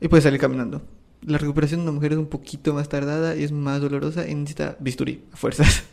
Y 0.00 0.08
puede 0.08 0.22
salir 0.22 0.40
caminando. 0.40 0.82
La 1.22 1.38
recuperación 1.38 1.80
de 1.80 1.84
una 1.84 1.92
mujer 1.92 2.12
es 2.12 2.18
un 2.18 2.26
poquito 2.26 2.74
más 2.74 2.88
tardada 2.88 3.34
y 3.36 3.44
es 3.44 3.52
más 3.52 3.80
dolorosa 3.80 4.28
y 4.28 4.34
necesita 4.34 4.76
bisturí, 4.80 5.24
a 5.32 5.36
fuerzas. 5.36 5.84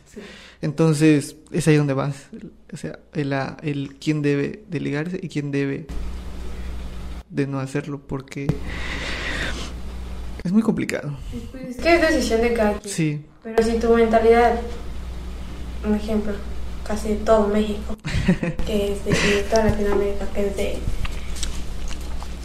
Entonces, 0.60 1.36
es 1.50 1.66
ahí 1.68 1.76
donde 1.76 1.94
vas. 1.94 2.28
O 2.72 2.76
sea, 2.76 2.98
el, 3.14 3.32
el 3.62 3.96
quién 4.00 4.20
debe 4.22 4.64
de 4.68 4.80
ligarse 4.80 5.18
y 5.22 5.28
quién 5.28 5.50
debe 5.50 5.86
de 7.30 7.46
no 7.46 7.58
hacerlo 7.58 8.00
porque 8.06 8.46
es 10.44 10.52
muy 10.52 10.62
complicado. 10.62 11.16
Es 11.68 11.76
que 11.78 11.94
es 11.94 12.00
decisión 12.00 12.40
de 12.42 12.52
cada 12.52 12.78
quien. 12.78 12.94
Sí, 12.94 13.20
Pero 13.42 13.62
si 13.62 13.78
tu 13.78 13.88
mentalidad, 13.94 14.60
un 15.86 15.94
ejemplo, 15.94 16.32
casi 16.86 17.08
de 17.08 17.14
todo 17.16 17.48
México, 17.48 17.96
que 18.66 18.92
es 18.92 19.04
de, 19.04 19.10
de 19.12 19.42
toda 19.50 19.64
Latinoamérica, 19.64 20.26
que 20.34 20.46
es 20.48 20.56
de, 20.56 20.78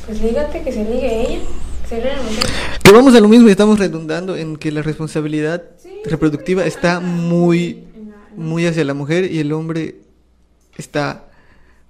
pues 0.05 0.21
lígate, 0.21 0.61
que 0.63 0.71
se 0.71 0.83
ligue 0.85 1.21
ella, 1.21 1.39
que 1.83 1.87
se 1.89 1.95
ligue 1.97 2.15
la 2.15 2.21
mujer. 2.21 2.45
que 2.83 2.91
vamos 2.91 3.13
a 3.15 3.19
lo 3.19 3.27
mismo 3.27 3.47
y 3.47 3.51
estamos 3.51 3.77
redundando 3.79 4.35
en 4.35 4.55
que 4.57 4.71
la 4.71 4.81
responsabilidad 4.81 5.63
Sí, 5.81 5.89
reproductiva 6.05 6.65
está 6.65 6.99
muy 6.99 7.83
en 7.95 8.09
la- 8.11 8.29
muy 8.35 8.65
hacia 8.65 8.83
la 8.85 8.93
mujer 8.93 9.29
y 9.31 9.39
el 9.39 9.51
hombre 9.51 9.95
está 10.77 11.25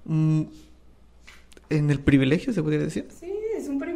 mm, 0.04 0.42
en 1.70 1.90
el 1.90 2.00
privilegio, 2.00 2.52
se 2.52 2.62
podría 2.62 2.80
decir. 2.80 3.06
Sí, 3.18 3.29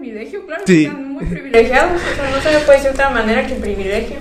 privilegio, 0.04 0.46
claro. 0.46 0.62
Sí. 0.66 0.84
Están 0.84 1.12
muy 1.12 1.24
privilegiados, 1.24 2.00
o 2.00 2.14
sea, 2.16 2.30
no 2.30 2.40
se 2.42 2.52
le 2.52 2.58
puede 2.60 2.78
decir 2.78 2.90
de 2.92 2.94
otra 2.94 3.10
manera 3.10 3.46
que 3.46 3.54
privilegio. 3.54 4.16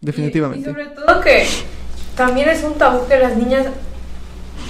Definitivamente. 0.00 0.68
Y, 0.68 0.72
y 0.72 0.74
sobre 0.74 0.86
todo 0.86 1.20
que 1.20 1.46
también 2.16 2.48
es 2.48 2.62
un 2.64 2.74
tabú 2.74 3.06
que 3.06 3.18
las 3.18 3.36
niñas 3.36 3.66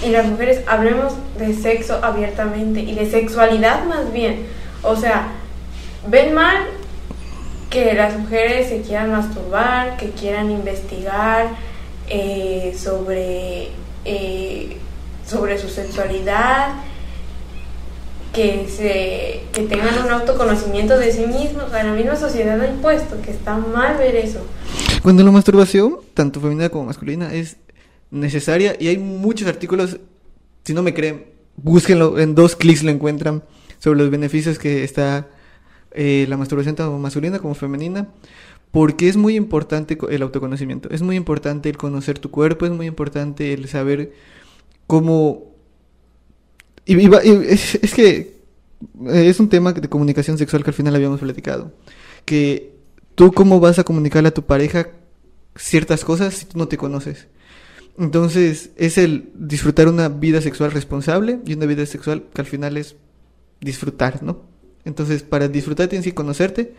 y 0.04 0.10
las 0.10 0.26
mujeres 0.26 0.62
hablemos 0.66 1.14
de 1.38 1.54
sexo 1.54 1.98
abiertamente 2.02 2.80
y 2.80 2.94
de 2.94 3.10
sexualidad 3.10 3.84
más 3.84 4.12
bien. 4.12 4.46
O 4.82 4.94
sea, 4.96 5.28
ven 6.06 6.34
mal 6.34 6.58
que 7.70 7.94
las 7.94 8.16
mujeres 8.16 8.68
se 8.68 8.82
quieran 8.82 9.10
masturbar, 9.12 9.96
que 9.96 10.10
quieran 10.10 10.50
investigar 10.50 11.48
eh, 12.08 12.74
sobre, 12.78 13.68
eh, 14.04 14.76
sobre 15.26 15.58
su 15.58 15.68
sexualidad, 15.68 16.68
que 18.38 19.66
tengan 19.68 20.04
un 20.04 20.10
autoconocimiento 20.10 20.98
de 20.98 21.12
sí 21.12 21.26
mismos. 21.26 21.64
O 21.64 21.70
sea, 21.70 21.82
la 21.84 21.92
misma 21.92 22.16
sociedad 22.16 22.60
ha 22.60 22.68
impuesto 22.68 23.20
que 23.22 23.30
está 23.30 23.56
mal 23.56 23.98
ver 23.98 24.16
eso. 24.16 24.40
Cuando 25.02 25.22
la 25.22 25.30
masturbación, 25.30 25.98
tanto 26.14 26.40
femenina 26.40 26.68
como 26.68 26.84
masculina, 26.86 27.32
es 27.32 27.56
necesaria 28.10 28.76
y 28.78 28.88
hay 28.88 28.98
muchos 28.98 29.48
artículos, 29.48 29.98
si 30.64 30.72
no 30.72 30.82
me 30.82 30.94
creen, 30.94 31.26
búsquenlo, 31.56 32.18
en 32.18 32.34
dos 32.34 32.56
clics 32.56 32.82
lo 32.82 32.90
encuentran 32.90 33.42
sobre 33.78 33.98
los 33.98 34.10
beneficios 34.10 34.58
que 34.58 34.84
está 34.84 35.28
eh, 35.92 36.26
la 36.28 36.36
masturbación 36.36 36.74
tanto 36.74 36.96
masculina 36.98 37.38
como 37.38 37.54
femenina. 37.54 38.08
Porque 38.70 39.08
es 39.08 39.16
muy 39.16 39.34
importante 39.34 39.96
el 40.10 40.22
autoconocimiento, 40.22 40.90
es 40.90 41.00
muy 41.00 41.16
importante 41.16 41.70
el 41.70 41.78
conocer 41.78 42.18
tu 42.18 42.30
cuerpo, 42.30 42.66
es 42.66 42.72
muy 42.72 42.86
importante 42.86 43.52
el 43.52 43.68
saber 43.68 44.12
cómo... 44.86 45.48
Y, 46.88 47.14
es, 47.52 47.94
que 47.94 48.40
eh, 49.04 49.28
es 49.28 49.38
un 49.38 49.50
tema 49.50 49.74
de 49.74 49.88
comunicación 49.90 50.38
sexual 50.38 50.64
que 50.64 50.70
al 50.70 50.74
final 50.74 50.94
habíamos 50.94 51.20
platicado. 51.20 51.70
Que 52.24 52.72
tú 53.14 53.30
cómo 53.32 53.60
vas 53.60 53.78
a 53.78 53.84
comunicarle 53.84 54.30
a 54.30 54.34
tu 54.34 54.46
pareja 54.46 54.88
ciertas 55.54 56.02
cosas 56.02 56.32
si 56.32 56.46
tú 56.46 56.56
no 56.56 56.66
te 56.66 56.78
conoces. 56.78 57.26
Entonces 57.98 58.70
es 58.76 58.96
el 58.96 59.28
disfrutar 59.34 59.86
una 59.86 60.08
vida 60.08 60.40
sexual 60.40 60.72
responsable 60.72 61.40
y 61.44 61.52
una 61.52 61.66
vida 61.66 61.84
sexual 61.84 62.24
que 62.32 62.40
al 62.40 62.46
final 62.46 62.78
es 62.78 62.96
disfrutar, 63.60 64.22
¿no? 64.22 64.40
Entonces 64.86 65.22
para 65.22 65.46
disfrutar 65.46 65.88
tienes 65.88 66.06
que 66.06 66.14
conocerte 66.14 66.72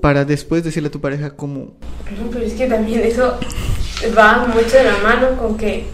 para 0.00 0.24
después 0.24 0.64
decirle 0.64 0.88
a 0.88 0.92
tu 0.92 1.00
pareja 1.02 1.36
cómo... 1.36 1.74
Pero 2.06 2.42
es 2.42 2.54
que 2.54 2.66
también 2.68 3.00
eso 3.00 3.38
va 4.16 4.46
mucho 4.46 4.78
de 4.78 4.84
la 4.84 4.98
mano 5.02 5.36
con 5.36 5.58
que 5.58 5.84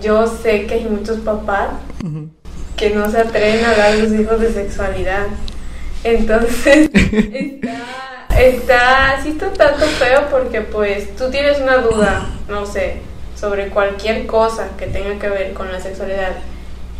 yo 0.00 0.26
sé 0.26 0.66
que 0.66 0.74
hay 0.74 0.84
muchos 0.84 1.18
papás 1.18 1.70
que 2.76 2.90
no 2.90 3.10
se 3.10 3.18
atreven 3.18 3.64
a 3.64 3.70
hablar 3.70 3.92
a 3.92 3.98
sus 3.98 4.12
hijos 4.12 4.40
de 4.40 4.52
sexualidad. 4.52 5.26
Entonces, 6.02 6.90
está, 6.94 8.40
está, 8.40 9.20
sí 9.22 9.30
está 9.30 9.52
tanto 9.52 9.86
feo 9.86 10.28
porque 10.30 10.60
pues 10.60 11.14
tú 11.16 11.30
tienes 11.30 11.60
una 11.60 11.78
duda, 11.78 12.26
no 12.48 12.66
sé, 12.66 12.96
sobre 13.34 13.68
cualquier 13.68 14.26
cosa 14.26 14.68
que 14.76 14.86
tenga 14.86 15.18
que 15.18 15.28
ver 15.28 15.52
con 15.54 15.70
la 15.70 15.80
sexualidad 15.80 16.32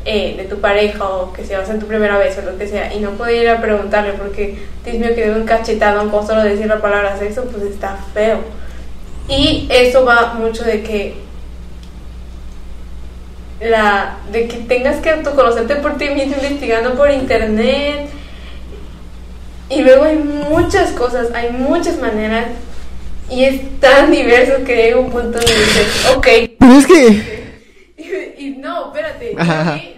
eh, 0.07 0.35
de 0.37 0.45
tu 0.45 0.61
pareja 0.61 1.09
o 1.09 1.33
que 1.33 1.47
se 1.47 1.57
va 1.57 1.63
a 1.63 1.79
tu 1.79 1.87
primera 1.87 2.19
vez 2.19 2.37
o 2.37 2.43
lo 2.43 2.59
que 2.59 2.69
sea 2.69 2.93
y 2.93 3.01
no 3.01 3.13
puede 3.13 3.37
ir 3.39 3.49
a 3.49 3.63
preguntarle 3.63 4.13
porque 4.13 4.59
Dios 4.85 4.99
mío 4.99 5.15
que 5.15 5.31
de 5.31 5.41
un 5.41 5.47
cachetado 5.47 6.11
con 6.11 6.27
solo 6.27 6.43
decir 6.43 6.67
la 6.67 6.83
palabra 6.83 7.17
sexo 7.17 7.45
pues 7.47 7.63
está 7.63 7.97
feo 8.13 8.41
y 9.29 9.67
eso 9.71 10.05
va 10.05 10.35
mucho 10.35 10.63
de 10.63 10.83
que 10.83 11.24
la 13.65 14.19
de 14.31 14.47
que 14.47 14.59
tengas 14.59 14.97
que 15.01 15.11
autoconocerte 15.11 15.77
por 15.77 15.97
ti 15.97 16.11
mismo 16.11 16.35
investigando 16.37 16.95
por 16.95 17.11
internet 17.11 18.09
y 19.71 19.81
luego 19.83 20.05
hay 20.05 20.17
muchas 20.17 20.91
cosas 20.91 21.29
hay 21.35 21.51
muchas 21.53 21.99
maneras 21.99 22.47
y 23.31 23.45
es 23.45 23.81
tan 23.81 24.11
diverso 24.11 24.65
que 24.65 24.77
llega 24.77 24.99
un 24.99 25.11
punto 25.11 25.39
donde 25.39 25.53
dices 25.53 26.07
ok 26.15 26.29
pero 26.59 26.73
es 26.75 26.87
que 26.87 27.45
y, 28.39 28.51
no, 28.51 28.93
espérate. 28.93 29.35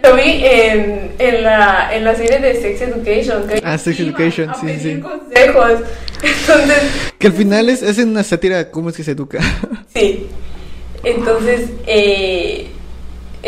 Lo 0.03 0.15
vi, 0.15 0.41
en, 0.45 1.11
en, 1.19 1.43
la, 1.43 1.89
en 1.93 2.03
la 2.03 2.15
serie 2.15 2.39
de 2.39 2.55
Sex 2.55 2.81
Education. 2.81 3.43
ah, 3.63 3.77
Sex 3.77 3.99
Education, 3.99 4.51
sí, 4.59 4.79
sí. 4.79 4.99
consejos. 4.99 5.81
Entonces. 6.23 7.11
Que 7.17 7.27
al 7.27 7.33
final 7.33 7.69
es, 7.69 7.81
es 7.81 7.97
una 7.97 8.23
sátira 8.23 8.57
de 8.57 8.71
cómo 8.71 8.89
es 8.89 8.97
que 8.97 9.03
se 9.03 9.11
educa. 9.11 9.39
Sí. 9.93 10.27
Entonces, 11.03 11.69
eh, 11.85 12.67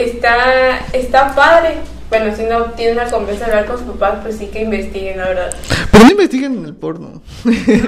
está, 0.03 0.85
está 0.93 1.35
padre. 1.35 1.75
Bueno, 2.09 2.35
si 2.35 2.43
no 2.43 2.65
tienen 2.71 2.95
la 2.95 3.09
confianza 3.09 3.45
de 3.45 3.51
hablar 3.51 3.65
con 3.67 3.77
sus 3.77 3.95
papás, 3.95 4.19
pues 4.23 4.37
sí 4.37 4.47
que 4.47 4.63
investiguen, 4.63 5.17
la 5.17 5.27
verdad. 5.27 5.55
Pero 5.91 6.05
no 6.05 6.11
investiguen 6.11 6.57
en 6.57 6.65
el 6.65 6.75
porno. 6.75 7.21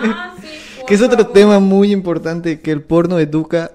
Ah, 0.03 0.35
sí. 0.41 0.83
que 0.85 0.93
es 0.93 1.01
otro 1.01 1.27
tema 1.27 1.59
muy 1.59 1.91
importante, 1.91 2.61
que 2.61 2.71
el 2.71 2.83
porno 2.83 3.19
educa 3.19 3.71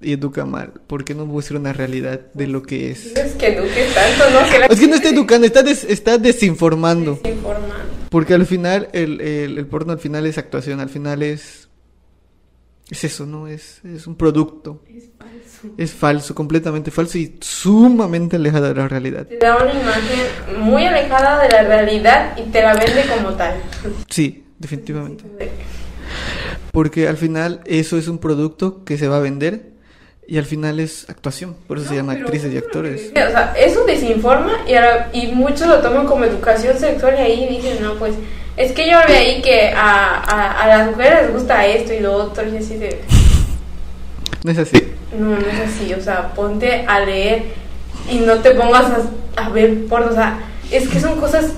y 0.00 0.12
educa 0.12 0.44
mal. 0.44 0.72
¿Por 0.86 1.04
qué 1.04 1.14
no 1.14 1.26
muestra 1.26 1.58
una 1.58 1.72
realidad 1.72 2.20
de 2.34 2.46
lo 2.46 2.62
que 2.62 2.90
es? 2.90 3.16
Es 3.16 3.32
que 3.34 3.48
eduque 3.48 3.86
tanto, 3.94 4.30
¿no? 4.30 4.66
es 4.70 4.80
que 4.80 4.88
no 4.88 4.94
está 4.96 5.08
educando, 5.10 5.46
está, 5.46 5.60
está 5.60 6.18
desinformando. 6.18 7.20
Desinformando. 7.22 7.76
Porque 8.08 8.34
al 8.34 8.46
final, 8.46 8.88
el, 8.92 9.20
el, 9.20 9.66
porno 9.66 9.92
al 9.92 9.98
final 9.98 10.26
es 10.26 10.36
actuación, 10.38 10.80
al 10.80 10.90
final 10.90 11.22
es... 11.22 11.68
Es 12.90 13.04
eso, 13.04 13.24
¿no? 13.24 13.48
Es, 13.48 13.80
es 13.84 14.06
un 14.06 14.16
producto. 14.16 14.82
Es 14.88 15.04
falso. 15.18 15.74
Es 15.78 15.92
falso, 15.92 16.34
completamente 16.34 16.90
falso 16.90 17.18
y 17.18 17.36
sumamente 17.40 18.36
alejada 18.36 18.68
de 18.68 18.74
la 18.74 18.88
realidad. 18.88 19.26
Te 19.26 19.38
da 19.38 19.56
una 19.56 19.72
imagen 19.72 20.60
muy 20.60 20.84
alejada 20.84 21.42
de 21.42 21.48
la 21.48 21.62
realidad 21.62 22.36
y 22.36 22.50
te 22.50 22.60
la 22.60 22.74
vende 22.74 23.04
como 23.16 23.34
tal. 23.34 23.54
Sí, 24.10 24.44
definitivamente. 24.58 25.24
Porque 26.72 27.08
al 27.08 27.16
final 27.16 27.60
eso 27.66 27.96
es 27.96 28.08
un 28.08 28.18
producto 28.18 28.84
que 28.84 28.98
se 28.98 29.08
va 29.08 29.18
a 29.18 29.20
vender 29.20 29.72
y 30.26 30.38
al 30.38 30.44
final 30.44 30.80
es 30.80 31.08
actuación, 31.10 31.56
por 31.66 31.78
eso 31.78 31.88
se 31.88 31.96
llama 31.96 32.12
actrices 32.12 32.52
y 32.52 32.56
actores. 32.56 33.10
o 33.10 33.14
sea, 33.14 33.54
eso 33.56 33.84
desinforma 33.84 34.52
y, 34.68 34.74
ahora, 34.74 35.10
y 35.12 35.26
muchos 35.28 35.66
lo 35.66 35.80
toman 35.80 36.06
como 36.06 36.24
educación 36.24 36.78
sexual 36.78 37.14
y 37.18 37.20
ahí 37.20 37.48
dicen, 37.48 37.82
no, 37.82 37.94
pues 37.96 38.14
es 38.56 38.72
que 38.72 38.90
yo 38.90 38.98
veo 39.06 39.18
ahí 39.18 39.40
que 39.40 39.70
a, 39.74 40.62
a, 40.62 40.66
las 40.68 40.90
mujeres 40.90 41.22
les 41.22 41.32
gusta 41.32 41.66
esto 41.66 41.92
y 41.92 42.00
lo 42.00 42.14
otro 42.14 42.46
y 42.46 42.56
así 42.56 42.76
de... 42.76 43.00
No 44.44 44.50
es 44.50 44.58
así. 44.58 44.92
No, 45.18 45.30
no 45.30 45.46
es 45.46 45.60
así, 45.68 45.92
o 45.94 46.00
sea, 46.00 46.32
ponte 46.34 46.84
a 46.86 47.00
leer 47.00 47.44
y 48.10 48.18
no 48.18 48.36
te 48.36 48.52
pongas 48.52 48.84
a, 48.84 49.44
a 49.44 49.48
ver 49.50 49.86
porno, 49.86 50.10
o 50.10 50.14
sea, 50.14 50.40
es 50.70 50.88
que 50.88 51.00
son 51.00 51.18
cosas 51.20 51.52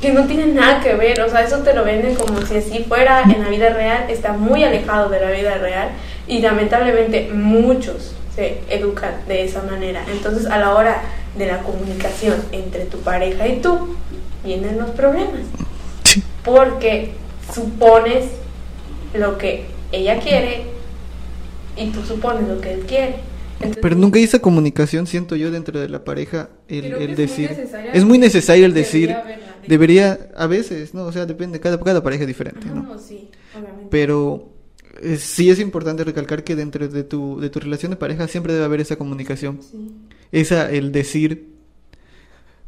que 0.00 0.10
no 0.12 0.24
tienen 0.24 0.54
nada 0.54 0.80
que 0.80 0.94
ver, 0.94 1.20
o 1.20 1.28
sea, 1.28 1.42
eso 1.42 1.58
te 1.58 1.74
lo 1.74 1.84
venden 1.84 2.14
como 2.14 2.40
si 2.42 2.56
así 2.56 2.84
fuera 2.88 3.22
en 3.22 3.42
la 3.42 3.48
vida 3.48 3.70
real, 3.70 4.06
está 4.08 4.32
muy 4.32 4.64
alejado 4.64 5.10
de 5.10 5.20
la 5.20 5.30
vida 5.30 5.58
real 5.58 5.90
y 6.26 6.40
lamentablemente 6.40 7.30
muchos 7.32 8.14
se 8.34 8.60
educan 8.70 9.14
de 9.28 9.44
esa 9.44 9.62
manera. 9.62 10.02
Entonces 10.10 10.46
a 10.46 10.58
la 10.58 10.74
hora 10.74 11.02
de 11.36 11.46
la 11.46 11.58
comunicación 11.58 12.36
entre 12.52 12.86
tu 12.86 12.98
pareja 13.00 13.46
y 13.46 13.60
tú, 13.60 13.96
vienen 14.42 14.78
los 14.78 14.90
problemas. 14.90 15.42
Porque 16.44 17.12
supones 17.52 18.26
lo 19.14 19.38
que 19.38 19.66
ella 19.92 20.18
quiere 20.20 20.64
y 21.76 21.90
tú 21.90 22.02
supones 22.02 22.48
lo 22.48 22.60
que 22.60 22.72
él 22.74 22.80
quiere. 22.80 23.16
Pero 23.82 23.94
nunca 23.94 24.18
hay 24.18 24.24
esa 24.24 24.38
comunicación, 24.38 25.06
siento 25.06 25.36
yo, 25.36 25.50
dentro 25.50 25.78
de 25.78 25.88
la 25.88 26.02
pareja, 26.02 26.48
el, 26.68 27.14
decir... 27.14 27.50
es 27.92 28.04
muy 28.04 28.18
necesario 28.18 28.64
el 28.66 28.74
decir... 28.74 29.14
Debería, 29.66 30.30
a 30.36 30.46
veces, 30.46 30.94
¿no? 30.94 31.04
O 31.04 31.12
sea, 31.12 31.26
depende, 31.26 31.60
cada, 31.60 31.78
cada 31.78 32.02
pareja 32.02 32.22
es 32.22 32.28
diferente, 32.28 32.66
¿no? 32.66 32.98
sí, 32.98 33.28
obviamente. 33.54 33.88
Pero 33.90 34.48
sí 35.18 35.50
es 35.50 35.60
importante 35.60 36.02
recalcar 36.02 36.44
que 36.44 36.56
dentro 36.56 36.88
de 36.88 37.04
tu, 37.04 37.38
de 37.40 37.50
tu 37.50 37.60
relación 37.60 37.90
de 37.90 37.96
pareja 37.96 38.26
siempre 38.26 38.52
debe 38.52 38.64
haber 38.64 38.80
esa 38.80 38.96
comunicación. 38.96 39.60
Esa, 40.32 40.70
el 40.70 40.92
decir, 40.92 41.54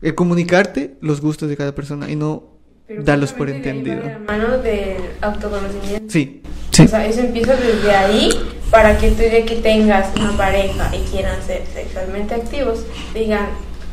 el 0.01 0.15
comunicarte 0.15 0.97
los 1.01 1.21
gustos 1.21 1.49
de 1.49 1.57
cada 1.57 1.75
persona 1.75 2.11
y 2.11 2.17
no 2.17 2.52
darlos 2.99 3.33
por 3.33 3.51
entendido. 3.51 4.03
De 4.03 4.19
mano 4.19 4.59
del 4.59 4.99
autoconocimiento. 5.21 6.13
Sí, 6.13 6.43
sí. 6.71 6.83
O 6.83 6.89
sea, 6.89 7.07
eso 7.07 7.21
empieza 7.21 7.55
desde 7.55 7.91
ahí 7.91 8.31
para 8.71 8.97
que 8.97 9.11
tú 9.11 9.23
ya 9.23 9.45
que 9.45 9.57
tengas 9.57 10.09
una 10.17 10.33
pareja 10.37 10.91
y 10.97 11.03
quieran 11.11 11.43
ser 11.43 11.63
sexualmente 11.73 12.35
activos, 12.35 12.85
digan, 13.13 13.49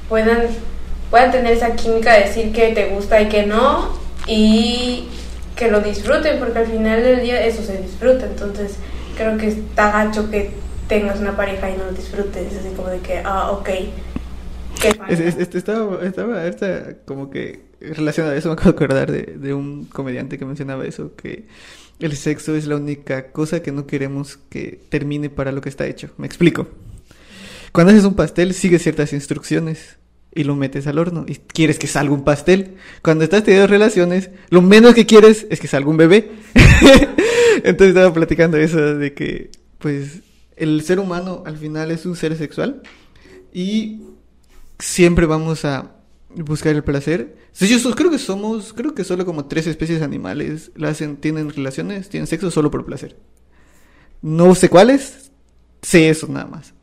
puedan, 0.07 0.43
puedan 1.09 1.31
tener 1.31 1.53
esa 1.53 1.75
química 1.75 2.13
de 2.13 2.21
decir 2.21 2.53
que 2.53 2.73
te 2.73 2.87
gusta 2.87 3.21
y 3.21 3.27
que 3.27 3.45
no 3.45 3.99
y 4.25 5.09
que 5.55 5.69
lo 5.69 5.81
disfruten, 5.81 6.39
porque 6.39 6.59
al 6.59 6.67
final 6.67 7.03
del 7.03 7.21
día 7.21 7.45
eso 7.45 7.61
se 7.61 7.77
disfruta. 7.81 8.25
Entonces, 8.25 8.77
creo 9.17 9.37
que 9.37 9.47
está 9.47 9.91
gacho 9.91 10.31
que 10.31 10.51
tengas 10.87 11.19
una 11.19 11.35
pareja 11.35 11.69
y 11.69 11.77
no 11.77 11.85
lo 11.85 11.91
disfrutes. 11.91 12.53
Es 12.53 12.59
así 12.59 12.69
como 12.75 12.87
de 12.87 12.99
que, 12.99 13.21
ah, 13.25 13.51
ok. 13.51 13.69
estaba, 15.53 15.99
estaba, 16.05 16.83
como 17.05 17.29
que 17.29 17.68
relacionado 17.81 18.35
a 18.35 18.37
eso, 18.37 18.49
me 18.49 18.53
acabo 18.53 18.71
de 18.71 18.75
acordar 18.75 19.11
de, 19.11 19.37
de 19.37 19.53
un 19.53 19.85
comediante 19.85 20.37
que 20.37 20.45
mencionaba 20.45 20.85
eso, 20.85 21.15
que 21.15 21.45
el 21.99 22.15
sexo 22.15 22.55
es 22.55 22.65
la 22.65 22.77
única 22.77 23.31
cosa 23.31 23.61
que 23.61 23.71
no 23.71 23.85
queremos 23.85 24.37
que 24.49 24.79
termine 24.89 25.29
para 25.29 25.51
lo 25.51 25.61
que 25.61 25.69
está 25.69 25.85
hecho. 25.85 26.09
Me 26.17 26.27
explico. 26.27 26.67
Cuando 27.71 27.91
haces 27.91 28.05
un 28.05 28.15
pastel, 28.15 28.53
sigue 28.53 28.79
ciertas 28.79 29.13
instrucciones 29.13 29.97
y 30.33 30.43
lo 30.43 30.55
metes 30.55 30.87
al 30.87 30.99
horno 30.99 31.25
y 31.27 31.35
quieres 31.35 31.77
que 31.77 31.87
salga 31.87 32.13
un 32.13 32.23
pastel. 32.23 32.75
Cuando 33.01 33.23
estás 33.23 33.43
teniendo 33.43 33.67
relaciones, 33.67 34.29
lo 34.49 34.61
menos 34.61 34.93
que 34.93 35.05
quieres 35.05 35.45
es 35.49 35.59
que 35.59 35.67
salga 35.67 35.89
un 35.89 35.97
bebé. 35.97 36.31
Entonces 37.63 37.89
estaba 37.89 38.13
platicando 38.13 38.57
eso 38.57 38.95
de 38.95 39.13
que, 39.13 39.51
pues, 39.77 40.21
el 40.55 40.81
ser 40.83 40.99
humano 40.99 41.43
al 41.45 41.57
final 41.57 41.91
es 41.91 42.05
un 42.05 42.15
ser 42.15 42.35
sexual 42.37 42.81
y 43.53 44.01
siempre 44.77 45.25
vamos 45.25 45.65
a 45.65 45.98
buscar 46.35 46.75
el 46.75 46.83
placer. 46.83 47.35
Yo 47.59 47.95
creo 47.95 48.11
que 48.11 48.19
somos, 48.19 48.73
creo 48.73 48.93
que 48.93 49.03
solo 49.03 49.25
como 49.25 49.45
tres 49.45 49.67
especies 49.67 50.01
animales 50.01 50.71
la 50.75 50.89
hacen, 50.89 51.17
tienen 51.17 51.49
relaciones, 51.49 52.09
tienen 52.09 52.27
sexo 52.27 52.51
solo 52.51 52.71
por 52.71 52.85
placer. 52.85 53.17
No 54.21 54.53
sé 54.55 54.69
cuáles, 54.69 55.31
sé 55.81 56.09
eso 56.09 56.27
nada 56.27 56.45
más. 56.45 56.73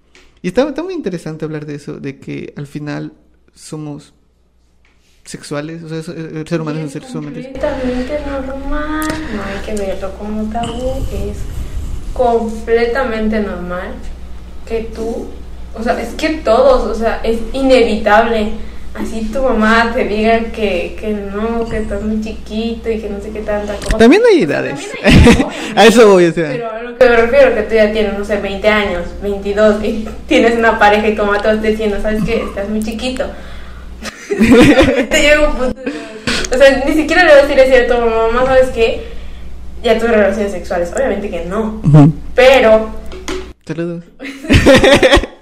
Y 0.42 0.48
está, 0.48 0.68
está 0.68 0.82
muy 0.82 0.94
interesante 0.94 1.44
hablar 1.44 1.66
de 1.66 1.74
eso, 1.74 1.94
de 1.94 2.18
que 2.18 2.52
al 2.56 2.66
final 2.66 3.12
somos 3.54 4.14
sexuales, 5.24 5.82
o 5.82 5.88
sea, 5.88 6.14
el 6.14 6.46
ser 6.46 6.60
humano 6.60 6.78
es 6.78 6.84
un 6.84 6.90
ser 6.90 7.02
completamente 7.02 8.20
normal, 8.26 9.08
no 9.34 9.42
hay 9.42 9.58
que 9.64 9.74
verlo 9.74 10.12
como 10.18 10.44
tabú, 10.52 11.04
es 11.10 11.38
completamente 12.12 13.40
normal 13.40 13.94
que 14.66 14.82
tú, 14.94 15.26
o 15.74 15.82
sea, 15.82 16.00
es 16.00 16.14
que 16.14 16.28
todos, 16.38 16.84
o 16.84 16.94
sea, 16.94 17.20
es 17.24 17.40
inevitable. 17.52 18.52
Así 18.98 19.28
tu 19.32 19.42
mamá 19.42 19.92
te 19.94 20.04
diga 20.04 20.38
que, 20.52 20.96
que 20.98 21.08
no, 21.08 21.68
que 21.68 21.78
estás 21.78 22.02
muy 22.02 22.20
chiquito 22.22 22.90
y 22.90 22.98
que 22.98 23.10
no 23.10 23.20
sé 23.20 23.30
qué 23.30 23.40
tanta 23.40 23.74
cosa. 23.76 23.98
También 23.98 24.22
hay 24.30 24.42
edades. 24.42 24.80
También 24.80 24.96
hay 25.04 25.12
edades, 25.12 25.44
obviamente. 25.44 25.80
a 25.80 25.86
eso 25.86 26.08
voy, 26.08 26.24
o 26.26 26.32
sea. 26.32 26.48
Pero 26.48 26.70
a 26.70 26.82
lo 26.82 26.98
que 26.98 27.04
me 27.04 27.16
refiero 27.16 27.54
que 27.54 27.62
tú 27.62 27.74
ya 27.74 27.92
tienes, 27.92 28.18
no 28.18 28.24
sé, 28.24 28.38
20 28.38 28.68
años, 28.68 29.04
22, 29.22 29.84
y 29.84 30.08
tienes 30.26 30.56
una 30.56 30.78
pareja 30.78 31.08
y 31.08 31.14
tu 31.14 31.24
mamá 31.24 31.42
te 31.42 31.48
va 31.48 31.56
diciendo, 31.56 31.98
¿sabes 32.00 32.24
qué? 32.24 32.42
Estás 32.42 32.68
muy 32.68 32.82
chiquito. 32.82 33.26
te 34.28 35.22
llega 35.22 35.48
un 35.48 35.56
punto 35.56 35.80
O 36.52 36.58
sea, 36.58 36.84
ni 36.86 36.94
siquiera 36.94 37.24
le 37.24 37.32
vas 37.32 37.44
a 37.44 37.46
decir 37.46 37.60
así 37.60 37.74
a 37.74 37.86
tu 37.86 37.94
mamá, 37.94 38.46
¿sabes 38.46 38.68
qué? 38.70 39.04
Ya 39.82 39.98
tuve 39.98 40.12
relaciones 40.12 40.52
sexuales. 40.52 40.90
Obviamente 40.94 41.28
que 41.28 41.44
no. 41.44 41.80
Ujú. 41.84 42.12
Pero, 42.34 42.90
Saludos. 43.66 44.04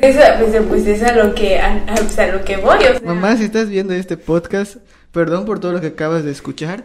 pues, 0.00 0.16
eso, 0.16 0.20
pues, 0.38 0.62
pues 0.68 0.86
es 0.86 1.02
a 1.02 1.12
lo 1.14 1.34
que, 1.34 1.58
a, 1.58 1.84
a- 1.88 1.94
pues, 1.94 2.18
a 2.18 2.26
lo 2.28 2.44
que 2.44 2.56
voy, 2.56 2.78
o 2.78 2.80
sea. 2.80 3.00
Mamá, 3.04 3.36
si 3.36 3.44
estás 3.44 3.68
viendo 3.68 3.94
este 3.94 4.16
podcast, 4.16 4.76
perdón 5.12 5.44
por 5.44 5.60
todo 5.60 5.72
lo 5.72 5.80
que 5.80 5.88
acabas 5.88 6.24
de 6.24 6.30
escuchar. 6.32 6.84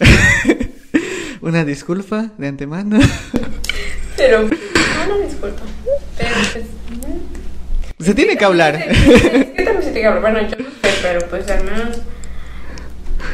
Una 1.40 1.64
disculpa 1.64 2.30
de 2.38 2.48
antemano. 2.48 2.98
Pero, 4.16 4.42
no, 4.42 5.18
disculpa. 5.26 5.62
Pero, 6.16 6.30
pues. 6.52 6.64
mm. 7.98 8.04
Se 8.04 8.14
tiene 8.14 8.36
que 8.36 8.44
hablar. 8.44 8.74
Es 8.76 8.98
que 9.46 9.62
también 9.64 9.82
se 9.82 9.90
tiene 9.92 10.00
que 10.00 10.06
hablar. 10.06 10.20
Bueno, 10.32 10.40
yo 10.48 10.56
no 10.58 10.64
sé, 10.70 10.98
pero 11.02 11.20
pues 11.28 11.48
al 11.50 11.64
menos. 11.64 11.98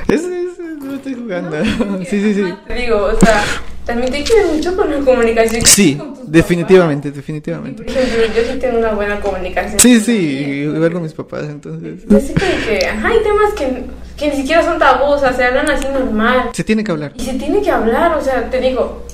Es, 0.09 0.23
es- 0.23 0.59
no 0.83 0.95
estoy 0.97 1.15
jugando. 1.15 1.57
No, 1.65 1.99
Sí, 2.05 2.21
sí, 2.21 2.35
sí. 2.35 2.55
Te 2.67 2.75
digo, 2.75 2.97
o 3.05 3.19
sea, 3.19 3.43
también 3.87 4.11
te 4.13 4.19
ayuda 4.19 4.47
mucho 4.55 4.77
con 4.77 4.91
la 4.91 4.99
comunicación. 5.01 5.65
Sí, 5.65 5.95
con 5.97 6.14
definitivamente, 6.27 7.09
papás. 7.09 7.17
Definitivamente. 7.17 7.83
Ejemplo, 7.87 8.27
yo 8.35 8.53
sí 8.53 8.59
tengo 8.59 8.79
una 8.79 8.93
buena 8.93 9.21
comunicación. 9.21 9.79
Sí, 9.79 10.01
sí, 10.01 10.13
igual 10.13 10.93
con 10.93 11.03
mis 11.03 11.13
papás, 11.13 11.45
entonces. 11.45 12.03
Entonces, 12.03 12.33
como 12.39 12.67
que, 12.67 12.87
ajá, 12.87 13.09
hay 13.09 13.23
temas 13.23 13.53
que, 13.55 13.85
que 14.17 14.31
ni 14.31 14.37
siquiera 14.37 14.63
son 14.63 14.79
tabús, 14.79 15.17
o 15.17 15.19
sea, 15.19 15.33
se 15.33 15.45
hablan 15.45 15.71
así 15.71 15.87
normal. 15.89 16.51
Se 16.53 16.65
tiene 16.65 16.85
que 16.85 16.93
hablar. 16.93 17.13
Y 17.17 17.23
se 17.23 17.35
tiene 17.35 17.63
que 17.63 17.71
hablar, 17.71 18.17
o 18.17 18.21
sea, 18.23 18.51
te 18.51 18.61
digo, 18.61 19.05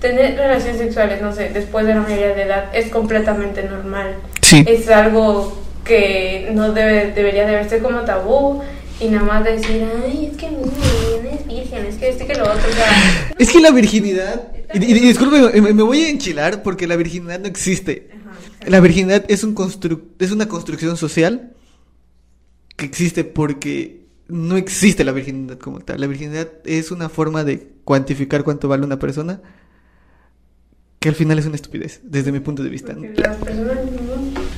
tener 0.00 0.36
relaciones 0.36 0.78
sexuales, 0.78 1.22
no 1.22 1.32
sé, 1.32 1.50
después 1.50 1.86
de 1.86 1.94
la 1.94 2.00
mayoría 2.00 2.34
de 2.34 2.42
edad 2.42 2.64
es 2.74 2.90
completamente 2.90 3.62
normal. 3.62 4.16
Sí. 4.42 4.64
Es 4.66 4.88
algo 4.88 5.56
que 5.84 6.50
no 6.52 6.72
debe, 6.72 7.12
debería 7.12 7.46
de 7.46 7.52
verse 7.52 7.78
como 7.78 8.00
tabú 8.00 8.62
y 9.00 9.08
nada 9.08 9.24
más 9.24 9.44
decir, 9.44 9.86
ay, 10.04 10.30
es 10.32 10.36
que 10.36 10.50
no, 10.50 10.58
no 11.46 11.52
es 11.52 11.62
virgen, 11.62 11.86
es 11.86 11.96
que 11.96 12.08
este 12.08 12.26
que 12.26 12.34
lo 12.34 12.44
otro, 12.44 12.68
o 12.68 12.72
sea... 12.72 13.34
Es 13.38 13.50
que 13.50 13.60
la 13.60 13.70
virginidad. 13.70 14.52
Y, 14.74 14.78
y- 14.84 15.00
disculpe, 15.00 15.60
me, 15.60 15.72
me 15.72 15.82
voy 15.82 16.02
a 16.02 16.08
enchilar 16.08 16.62
porque 16.62 16.86
la 16.86 16.96
virginidad 16.96 17.40
no 17.40 17.46
existe. 17.46 18.10
Ajá, 18.12 18.70
La 18.70 18.80
virginidad 18.80 19.24
es, 19.28 19.44
un 19.44 19.54
constru- 19.54 20.02
es 20.18 20.30
una 20.30 20.48
construcción 20.48 20.96
social 20.96 21.52
que 22.76 22.84
existe 22.86 23.24
porque 23.24 24.06
no 24.28 24.56
existe 24.56 25.04
la 25.04 25.12
virginidad 25.12 25.58
como 25.58 25.80
tal. 25.80 26.00
La 26.00 26.06
virginidad 26.06 26.48
es 26.64 26.90
una 26.90 27.08
forma 27.08 27.44
de 27.44 27.68
cuantificar 27.84 28.44
cuánto 28.44 28.68
vale 28.68 28.84
una 28.84 28.98
persona 28.98 29.40
que 30.98 31.08
al 31.08 31.14
final 31.16 31.38
es 31.38 31.46
una 31.46 31.56
estupidez, 31.56 32.00
desde 32.04 32.30
mi 32.30 32.38
punto 32.40 32.62
de 32.62 32.70
vista. 32.70 32.94
Porque 32.94 33.20
las 33.20 33.36
personas, 33.36 33.76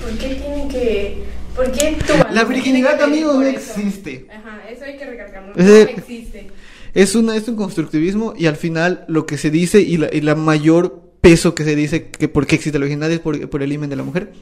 ¿por 0.00 0.10
qué 0.18 0.34
tienen 0.34 0.68
que...? 0.68 1.24
¿Por 1.56 1.70
qué 1.70 1.96
tu 2.06 2.12
La 2.34 2.44
virginidad, 2.44 2.96
tiene 2.98 3.12
que 3.12 3.22
amigo, 3.24 3.38
medir 3.38 3.52
no 3.54 3.58
existe. 3.60 4.26
Ajá, 4.30 4.68
eso 4.68 4.84
hay 4.84 4.96
que 4.98 5.06
recalcarlo, 5.06 5.52
no 5.54 5.72
existe. 5.74 6.50
Es, 6.94 7.14
una, 7.14 7.36
es 7.36 7.48
un 7.48 7.56
constructivismo 7.56 8.34
y 8.36 8.46
al 8.46 8.56
final 8.56 9.04
lo 9.08 9.26
que 9.26 9.36
se 9.36 9.50
dice 9.50 9.80
y 9.80 9.96
la, 9.96 10.08
y 10.12 10.20
la 10.20 10.34
mayor 10.34 11.02
peso 11.20 11.54
que 11.54 11.64
se 11.64 11.74
dice 11.74 12.08
que 12.10 12.28
por 12.28 12.46
qué 12.46 12.54
existe 12.54 12.78
la 12.78 12.84
virginidad 12.84 13.10
es 13.10 13.20
por, 13.20 13.48
por 13.50 13.62
el 13.62 13.72
himen 13.72 13.90
de 13.90 13.96
la 13.96 14.02
mujer, 14.04 14.32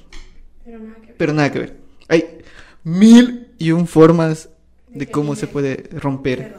Pero 0.65 0.79
nada 0.81 0.97
que 1.01 1.07
ver. 1.07 1.15
pero 1.17 1.33
nada 1.33 1.53
que 1.53 1.59
ver. 1.61 1.77
Hay 2.09 2.39
mil 2.85 3.49
y 3.59 3.71
un 3.71 3.87
formas 3.87 4.49
de 4.89 5.07
cómo 5.07 5.35
se 5.37 5.47
puede 5.47 5.85
romper. 5.93 6.55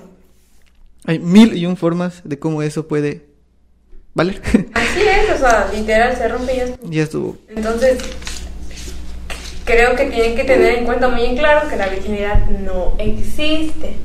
Hay 1.06 1.20
mil 1.20 1.56
y 1.58 1.66
un 1.66 1.78
formas 1.78 2.22
de 2.24 2.40
cómo 2.40 2.64
eso 2.64 2.88
puede 2.88 3.26
valer. 4.16 4.42
Así 4.74 5.02
es, 5.02 5.36
o 5.36 5.38
sea, 5.38 5.70
literal 5.76 6.16
se 6.18 6.28
rompe 6.28 6.54
y 6.54 6.58
ya 6.58 6.66
ya 6.82 7.04
estuvo. 7.04 7.38
Entonces, 7.50 8.00
creo 9.66 9.96
que 9.96 10.06
tienen 10.06 10.36
que 10.36 10.44
tener 10.44 10.80
en 10.80 10.86
cuenta 10.86 11.10
muy 11.10 11.24
en 11.26 11.38
claro 11.38 11.70
que 11.70 11.76
la 11.76 11.88
virginidad 11.90 12.48
no 12.50 12.96
existe. 12.98 13.96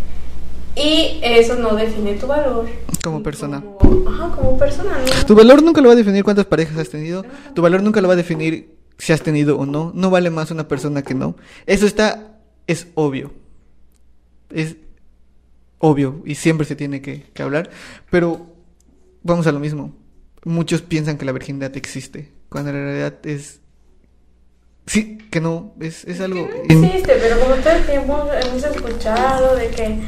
Y 0.79 1.19
eso 1.23 1.57
no 1.57 1.75
define 1.75 2.15
tu 2.15 2.27
valor. 2.27 2.67
Como 3.03 3.23
persona. 3.23 3.61
como- 3.61 4.09
ajá, 4.09 4.35
como 4.37 4.59
persona, 4.59 4.99
¿no? 4.99 5.27
Tu 5.27 5.35
valor 5.35 5.63
nunca 5.63 5.81
lo 5.81 5.89
va 5.89 5.95
a 5.95 5.97
definir 5.97 6.23
cuántas 6.25 6.47
parejas 6.47 6.79
has 6.79 6.89
tenido. 6.91 7.25
Tu 7.55 7.63
valor 7.63 7.83
nunca 7.83 8.01
lo 8.01 8.09
va 8.09 8.15
a 8.15 8.17
definir 8.17 8.75
si 8.99 9.13
has 9.13 9.23
tenido 9.23 9.59
o 9.59 9.67
no. 9.67 9.93
No 9.95 10.11
vale 10.11 10.31
más 10.31 10.51
una 10.51 10.69
persona 10.69 11.03
que 11.03 11.15
no. 11.15 11.37
Eso 11.67 11.87
está, 11.87 12.39
es 12.67 12.87
obvio. 12.95 13.33
Es 14.51 14.77
obvio 15.79 16.23
y 16.25 16.35
siempre 16.35 16.67
se 16.67 16.77
tiene 16.77 17.01
que, 17.03 17.23
que 17.35 17.43
hablar. 17.43 17.71
Pero 18.11 18.47
vamos 19.23 19.47
a 19.47 19.53
lo 19.53 19.61
mismo. 19.61 19.93
Muchos 20.45 20.83
piensan 20.83 21.19
que 21.19 21.25
la 21.25 21.33
virginidad 21.33 21.77
existe. 21.77 22.31
Cuando 22.49 22.71
en 22.71 22.77
realidad 22.77 23.15
es... 23.25 23.61
Sí, 24.87 25.19
que 25.31 25.41
no. 25.41 25.75
Es, 25.81 26.05
es 26.05 26.21
algo... 26.21 26.49
No 26.69 26.85
existe, 26.87 27.15
pero 27.21 27.39
como 27.41 27.55
todo 27.57 27.73
el 27.75 27.85
tiempo 27.85 28.27
hemos 28.43 28.65
escuchado 28.65 29.55
de 29.57 29.69
que 29.69 29.99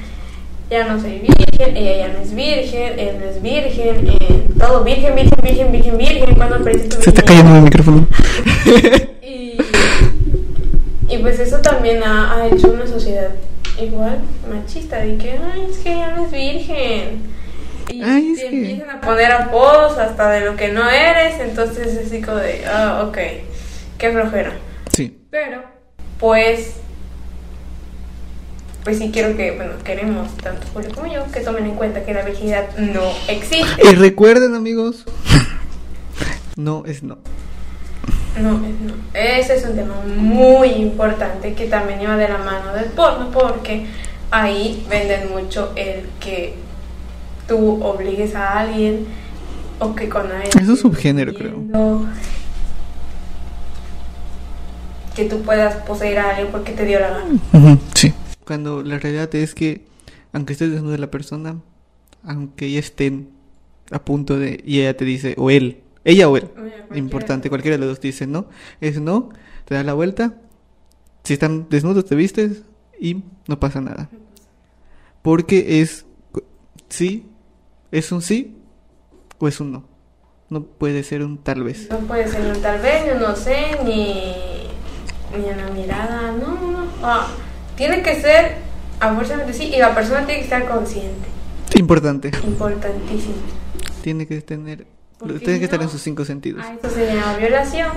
ya 0.71 0.85
no 0.87 1.01
soy 1.01 1.19
virgen, 1.19 1.77
ella 1.77 1.97
ya 2.07 2.09
no 2.13 2.19
es 2.21 2.35
virgen, 2.35 2.99
él 2.99 3.17
no 3.19 3.27
es 3.27 3.43
virgen, 3.43 4.07
eh, 4.09 4.45
todo 4.59 4.85
virgen, 4.85 5.15
virgen, 5.15 5.39
virgen, 5.43 5.73
virgen, 5.73 5.99
virgen, 5.99 6.35
cuando 6.37 6.57
aprendiste 6.57 6.97
tu 6.97 7.03
Se 7.03 7.11
está 7.11 7.23
cayendo 7.23 7.57
el 7.57 7.63
micrófono. 7.63 8.07
Y, 9.23 9.59
y 11.09 11.19
pues 11.19 11.39
eso 11.41 11.59
también 11.59 12.03
ha, 12.03 12.35
ha 12.37 12.47
hecho 12.47 12.69
una 12.71 12.87
sociedad 12.87 13.31
igual 13.81 14.19
machista, 14.49 14.99
de 14.99 15.17
que, 15.17 15.31
ay, 15.33 15.67
es 15.71 15.79
que 15.79 15.91
ya 15.91 16.15
no 16.15 16.25
es 16.27 16.31
virgen. 16.33 17.23
Y 17.89 18.03
Ay, 18.03 18.35
que- 18.37 18.47
empiezan 18.47 18.91
a 18.91 19.01
poner 19.01 19.33
apodos 19.33 19.99
hasta 19.99 20.31
de 20.31 20.41
lo 20.43 20.57
que 20.57 20.69
no 20.69 20.89
eres, 20.89 21.41
entonces 21.41 21.89
es 21.89 22.07
así 22.07 22.21
como 22.23 22.37
de, 22.39 22.65
ah, 22.67 23.05
ok, 23.09 23.19
qué 23.99 24.11
flojera. 24.13 24.53
Sí. 24.93 25.19
Pero, 25.31 25.63
pues, 26.19 26.75
pues 28.85 28.99
sí 28.99 29.11
quiero 29.12 29.37
que, 29.37 29.53
bueno, 29.53 29.73
queremos, 29.85 30.35
tanto 30.38 30.66
Julio 30.73 30.90
como 30.95 31.12
yo, 31.12 31.31
que 31.33 31.40
tomen 31.40 31.66
en 31.66 31.75
cuenta 31.75 32.05
que 32.05 32.14
la 32.14 32.23
virginidad 32.23 32.77
no 32.79 33.03
existe. 33.29 33.83
Y 33.90 33.95
recuerden, 33.95 34.55
amigos. 34.55 35.05
No 36.57 36.85
es 36.87 37.03
no. 37.03 37.19
No, 38.40 38.64
es 38.64 38.81
no. 38.81 38.95
Ese 39.12 39.57
es 39.57 39.64
un 39.64 39.77
tema 39.77 39.95
muy 40.16 40.69
importante 40.69 41.55
que 41.55 41.66
también 41.66 42.01
iba 42.01 42.16
de 42.16 42.29
la 42.29 42.38
mano 42.38 42.73
del 42.73 42.87
porno 42.87 43.31
porque 43.31 43.87
ahí 44.31 44.87
venden 44.88 45.31
mucho 45.31 45.73
el 45.77 46.09
que 46.21 46.55
tú 47.49 47.83
obligues 47.83 48.35
a 48.35 48.61
alguien 48.61 49.07
o 49.79 49.95
que 49.95 50.09
con 50.09 50.31
alguien... 50.31 50.51
Es 50.59 50.69
un 50.69 50.77
subgénero, 50.77 51.35
creo. 51.35 51.57
Que 55.14 55.25
tú 55.25 55.43
puedas 55.43 55.75
poseer 55.77 56.19
a 56.19 56.31
alguien 56.31 56.49
porque 56.53 56.73
te 56.73 56.85
dio 56.85 57.01
la 57.01 57.11
gana. 57.11 57.79
Sí. 57.95 58.14
Cuando 58.51 58.83
la 58.83 58.99
realidad 58.99 59.33
es 59.37 59.55
que, 59.55 59.85
aunque 60.33 60.55
estés 60.55 60.73
desnuda 60.73 60.99
la 60.99 61.09
persona, 61.09 61.61
aunque 62.25 62.69
ya 62.69 62.81
estén 62.81 63.29
a 63.93 64.05
punto 64.05 64.41
de. 64.41 64.61
y 64.67 64.81
ella 64.81 64.97
te 64.97 65.05
dice, 65.05 65.37
o 65.39 65.51
él, 65.51 65.83
ella 66.03 66.29
o 66.29 66.37
él, 66.37 66.49
Cualquiera. 66.49 66.99
importante, 66.99 67.49
cualquiera 67.49 67.77
de 67.77 67.79
los 67.87 67.91
dos 67.91 68.01
dice 68.01 68.27
no, 68.27 68.49
es 68.81 69.01
no, 69.01 69.29
te 69.67 69.77
das 69.77 69.87
la 69.87 69.95
vuelta, 69.95 70.35
si 71.22 71.35
están 71.35 71.68
desnudos 71.70 72.07
te 72.07 72.16
vistes 72.16 72.64
y 72.99 73.22
no 73.47 73.61
pasa 73.61 73.81
nada. 73.81 74.11
Porque 75.22 75.81
es. 75.81 76.05
sí, 76.89 77.29
es 77.93 78.11
un 78.11 78.20
sí 78.20 78.57
o 79.39 79.47
es 79.47 79.61
un 79.61 79.70
no. 79.70 79.85
No 80.49 80.64
puede 80.64 81.05
ser 81.05 81.22
un 81.22 81.39
tal 81.39 81.62
vez. 81.62 81.89
No 81.89 81.99
puede 81.99 82.27
ser 82.27 82.53
un 82.53 82.61
tal 82.61 82.81
vez, 82.81 83.07
yo 83.07 83.14
no 83.16 83.37
sé, 83.37 83.79
ni, 83.85 84.24
ni 85.39 85.49
una 85.53 85.70
mirada, 85.70 86.33
no, 86.33 86.49
no, 86.61 86.85
no. 87.01 87.49
Tiene 87.81 88.03
que 88.03 88.14
ser 88.20 88.57
a 89.01 89.14
fuerza 89.14 89.39
de 89.39 89.55
sí 89.55 89.72
y 89.74 89.78
la 89.78 89.95
persona 89.95 90.26
tiene 90.26 90.41
que 90.41 90.45
estar 90.45 90.68
consciente. 90.68 91.26
Importante. 91.76 92.31
Importantísimo. 92.45 93.37
Tiene 94.03 94.26
que 94.26 94.43
tener. 94.43 94.85
Porque 95.18 95.39
Tiene 95.39 95.61
que 95.61 95.64
estar 95.64 95.81
en 95.81 95.89
sus 95.89 96.03
cinco 96.03 96.26
sentidos. 96.26 96.62
A 96.62 96.74
esto 96.74 96.91
se 96.91 97.07
llama 97.07 97.39
violación. 97.39 97.89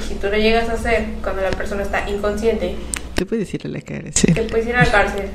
Y 0.00 0.08
si 0.08 0.14
tú 0.14 0.28
lo 0.28 0.38
llegas 0.38 0.70
a 0.70 0.72
hacer 0.72 1.04
cuando 1.22 1.42
la 1.42 1.50
persona 1.50 1.82
está 1.82 2.08
inconsciente, 2.08 2.76
Te 3.14 3.26
puedes 3.26 3.52
ir 3.52 3.66
a 3.66 3.68
la 3.68 3.82
cara. 3.82 4.10
Sí. 4.14 4.32
te 4.32 4.44
puedes 4.44 4.66
ir 4.66 4.74
a 4.74 4.82
la 4.86 4.90
cárcel. 4.90 5.28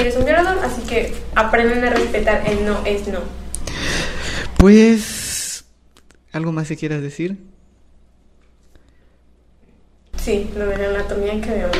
Eres 0.00 0.16
un 0.16 0.24
violador, 0.24 0.58
así 0.64 0.82
que 0.82 1.14
aprenden 1.36 1.84
a 1.84 1.90
respetar 1.90 2.42
el 2.48 2.66
no 2.66 2.84
es 2.84 3.06
no. 3.06 3.20
Pues, 4.56 5.66
¿algo 6.32 6.50
más 6.50 6.66
que 6.66 6.76
quieras 6.76 7.00
decir? 7.00 7.38
Sí, 10.20 10.50
lo 10.56 10.66
de 10.66 10.78
la 10.78 10.88
anatomía 10.98 11.40
que 11.40 11.50
vemos. 11.50 11.76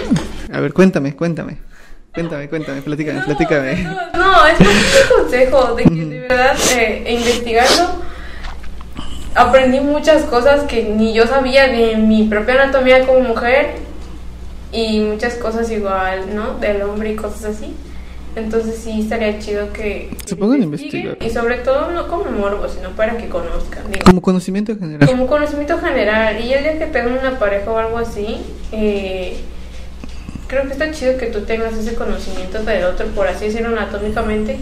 A 0.53 0.61
ver, 0.61 0.73
cuéntame, 0.73 1.15
cuéntame. 1.15 1.59
Cuéntame, 2.13 2.49
cuéntame, 2.49 2.83
platícame, 2.83 3.21
No, 3.21 3.25
platícame. 3.25 3.83
No, 3.85 4.19
no, 4.19 4.47
es 4.47 4.59
un 4.61 5.17
consejo 5.23 5.75
de 5.77 5.85
que 5.85 5.91
de 5.91 6.21
verdad 6.21 6.57
eh, 6.77 7.05
investigando 7.19 8.03
aprendí 9.35 9.79
muchas 9.81 10.25
cosas 10.25 10.63
que 10.65 10.83
ni 10.83 11.13
yo 11.15 11.27
sabía 11.27 11.69
de 11.69 11.97
mi 11.97 12.25
propia 12.25 12.63
anatomía 12.63 13.07
como 13.07 13.21
mujer 13.21 13.77
y 14.73 15.01
muchas 15.01 15.35
cosas 15.35 15.71
igual, 15.71 16.35
¿no? 16.35 16.59
Del 16.59 16.83
hombre 16.83 17.13
y 17.13 17.17
cosas 17.17 17.57
así. 17.57 17.75
Entonces 18.37 18.77
sí 18.77 19.01
estaría 19.01 19.39
chido 19.41 19.73
que 19.73 20.11
Se 20.25 20.37
pongan 20.37 20.61
a 20.61 20.65
investigar. 20.65 21.17
y 21.21 21.31
sobre 21.31 21.59
todo 21.59 21.91
no 21.91 22.07
como 22.09 22.25
morbo, 22.31 22.69
sino 22.69 22.91
para 22.91 23.17
que 23.17 23.29
conozcan. 23.29 23.85
digo. 23.91 24.05
Como 24.05 24.21
conocimiento 24.23 24.77
general. 24.77 25.09
Como 25.09 25.27
conocimiento 25.27 25.79
general. 25.79 26.45
Y 26.45 26.53
el 26.53 26.63
día 26.63 26.79
que 26.79 26.87
tengan 26.87 27.19
una 27.19 27.39
pareja 27.39 27.71
o 27.71 27.79
algo 27.79 27.99
así, 27.99 28.37
eh, 28.71 29.37
creo 30.51 30.67
que 30.67 30.73
está 30.73 30.91
chido 30.91 31.17
que 31.17 31.27
tú 31.27 31.43
tengas 31.43 31.79
ese 31.79 31.95
conocimiento 31.95 32.63
del 32.65 32.83
otro, 32.85 33.07
por 33.15 33.29
así 33.29 33.47
decirlo, 33.47 33.69
anatómicamente, 33.69 34.59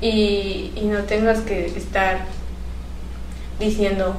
y, 0.00 0.72
no 0.82 1.04
tengas 1.04 1.40
que 1.42 1.66
estar 1.66 2.26
diciendo, 3.60 4.16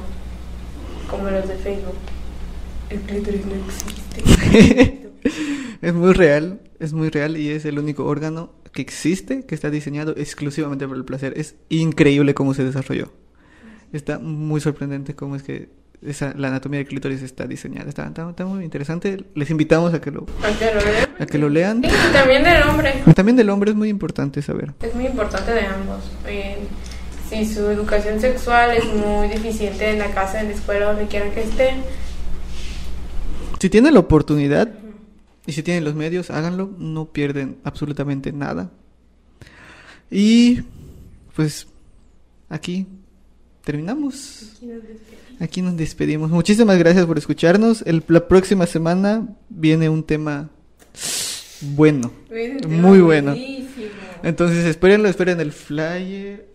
como 1.10 1.30
los 1.30 1.46
de 1.46 1.56
Facebook, 1.56 1.96
el 2.88 3.00
clítoris 3.00 3.42
no 3.44 3.54
existe. 3.54 4.98
Es 5.82 5.94
muy 5.94 6.12
real, 6.12 6.60
es 6.78 6.92
muy 6.92 7.08
real 7.08 7.36
y 7.36 7.50
es 7.50 7.64
el 7.64 7.76
único 7.80 8.04
órgano 8.04 8.52
que 8.72 8.82
existe 8.82 9.44
que 9.44 9.56
está 9.56 9.68
diseñado 9.68 10.14
exclusivamente 10.16 10.86
para 10.86 10.96
el 10.96 11.04
placer. 11.04 11.34
Es 11.36 11.56
increíble 11.70 12.34
cómo 12.34 12.54
se 12.54 12.62
desarrolló. 12.62 13.12
Está 13.92 14.20
muy 14.20 14.60
sorprendente 14.60 15.16
cómo 15.16 15.34
es 15.34 15.42
que 15.42 15.70
esa, 16.04 16.34
la 16.36 16.48
anatomía 16.48 16.78
del 16.78 16.88
clítoris 16.88 17.22
está 17.22 17.46
diseñada. 17.46 17.88
Está, 17.88 18.06
está- 18.06 18.30
está 18.30 18.44
muy 18.46 18.64
interesante. 18.64 19.24
Les 19.34 19.50
invitamos 19.50 19.94
a 19.94 20.00
que 20.00 20.10
lo, 20.10 20.26
A 20.42 20.58
que 20.58 20.74
lo 20.74 20.80
lean. 20.80 21.08
a 21.18 21.26
que 21.26 21.38
lo 21.38 21.48
lean. 21.48 21.82
Sí, 21.82 21.88
y 21.90 22.12
también 22.12 22.42
del 22.44 22.62
hombre. 22.64 22.94
También 23.14 23.36
del 23.36 23.50
hombre 23.50 23.70
es 23.70 23.76
muy 23.76 23.88
importante 23.88 24.42
saber. 24.42 24.72
Es 24.80 24.94
muy 24.94 25.06
importante 25.06 25.52
de 25.52 25.60
ambos. 25.66 26.00
Eh, 26.26 26.58
si 27.28 27.46
su 27.46 27.66
educación 27.70 28.20
sexual 28.20 28.76
es 28.76 28.84
muy 28.84 29.28
deficiente 29.28 29.90
en 29.90 29.98
la 29.98 30.10
casa, 30.12 30.40
en 30.40 30.48
la 30.48 30.54
escuela, 30.54 30.86
donde 30.86 31.06
quiera 31.06 31.30
que 31.30 31.42
estén, 31.42 31.82
Si 33.58 33.70
tienen 33.70 33.94
la 33.94 34.00
oportunidad 34.00 34.68
y 35.46 35.52
si 35.52 35.62
tienen 35.62 35.84
los 35.84 35.94
medios, 35.94 36.30
háganlo. 36.30 36.70
No 36.78 37.06
pierden 37.12 37.58
absolutamente 37.64 38.32
nada. 38.32 38.70
Y 40.10 40.60
pues 41.34 41.66
aquí 42.48 42.86
terminamos. 43.64 44.52
Aquí 44.56 44.66
nos 45.62 45.76
despedimos. 45.76 46.30
Muchísimas 46.30 46.78
gracias 46.78 47.06
por 47.06 47.18
escucharnos. 47.18 47.82
El- 47.86 48.02
la 48.08 48.28
próxima 48.28 48.66
semana 48.66 49.28
viene 49.48 49.88
un 49.88 50.02
tema 50.04 50.50
bueno. 51.60 52.12
Muy 52.68 53.00
bueno. 53.00 53.32
Buenísimo. 53.32 53.88
Entonces 54.22 54.64
espérenlo, 54.66 55.08
esperen 55.08 55.40
el 55.40 55.52
flyer. 55.52 56.46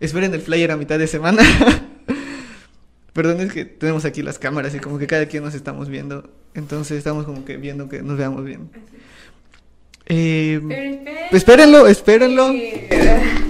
Esperen 0.00 0.32
el 0.34 0.40
flyer 0.40 0.70
a 0.70 0.76
mitad 0.76 0.98
de 0.98 1.06
semana. 1.06 1.42
Perdón, 3.12 3.40
es 3.40 3.52
que 3.52 3.64
tenemos 3.64 4.04
aquí 4.04 4.22
las 4.22 4.38
cámaras 4.38 4.74
y 4.74 4.78
como 4.78 4.98
que 4.98 5.06
cada 5.08 5.26
quien 5.26 5.42
nos 5.42 5.54
estamos 5.54 5.88
viendo. 5.88 6.30
Entonces 6.54 6.98
estamos 6.98 7.24
como 7.24 7.44
que 7.44 7.56
viendo 7.56 7.88
que 7.88 8.02
nos 8.02 8.16
veamos 8.16 8.44
bien. 8.44 8.70
Eh, 10.08 10.60
Pero 10.66 11.36
espérenlo, 11.36 11.86
espérenlo. 11.86 12.46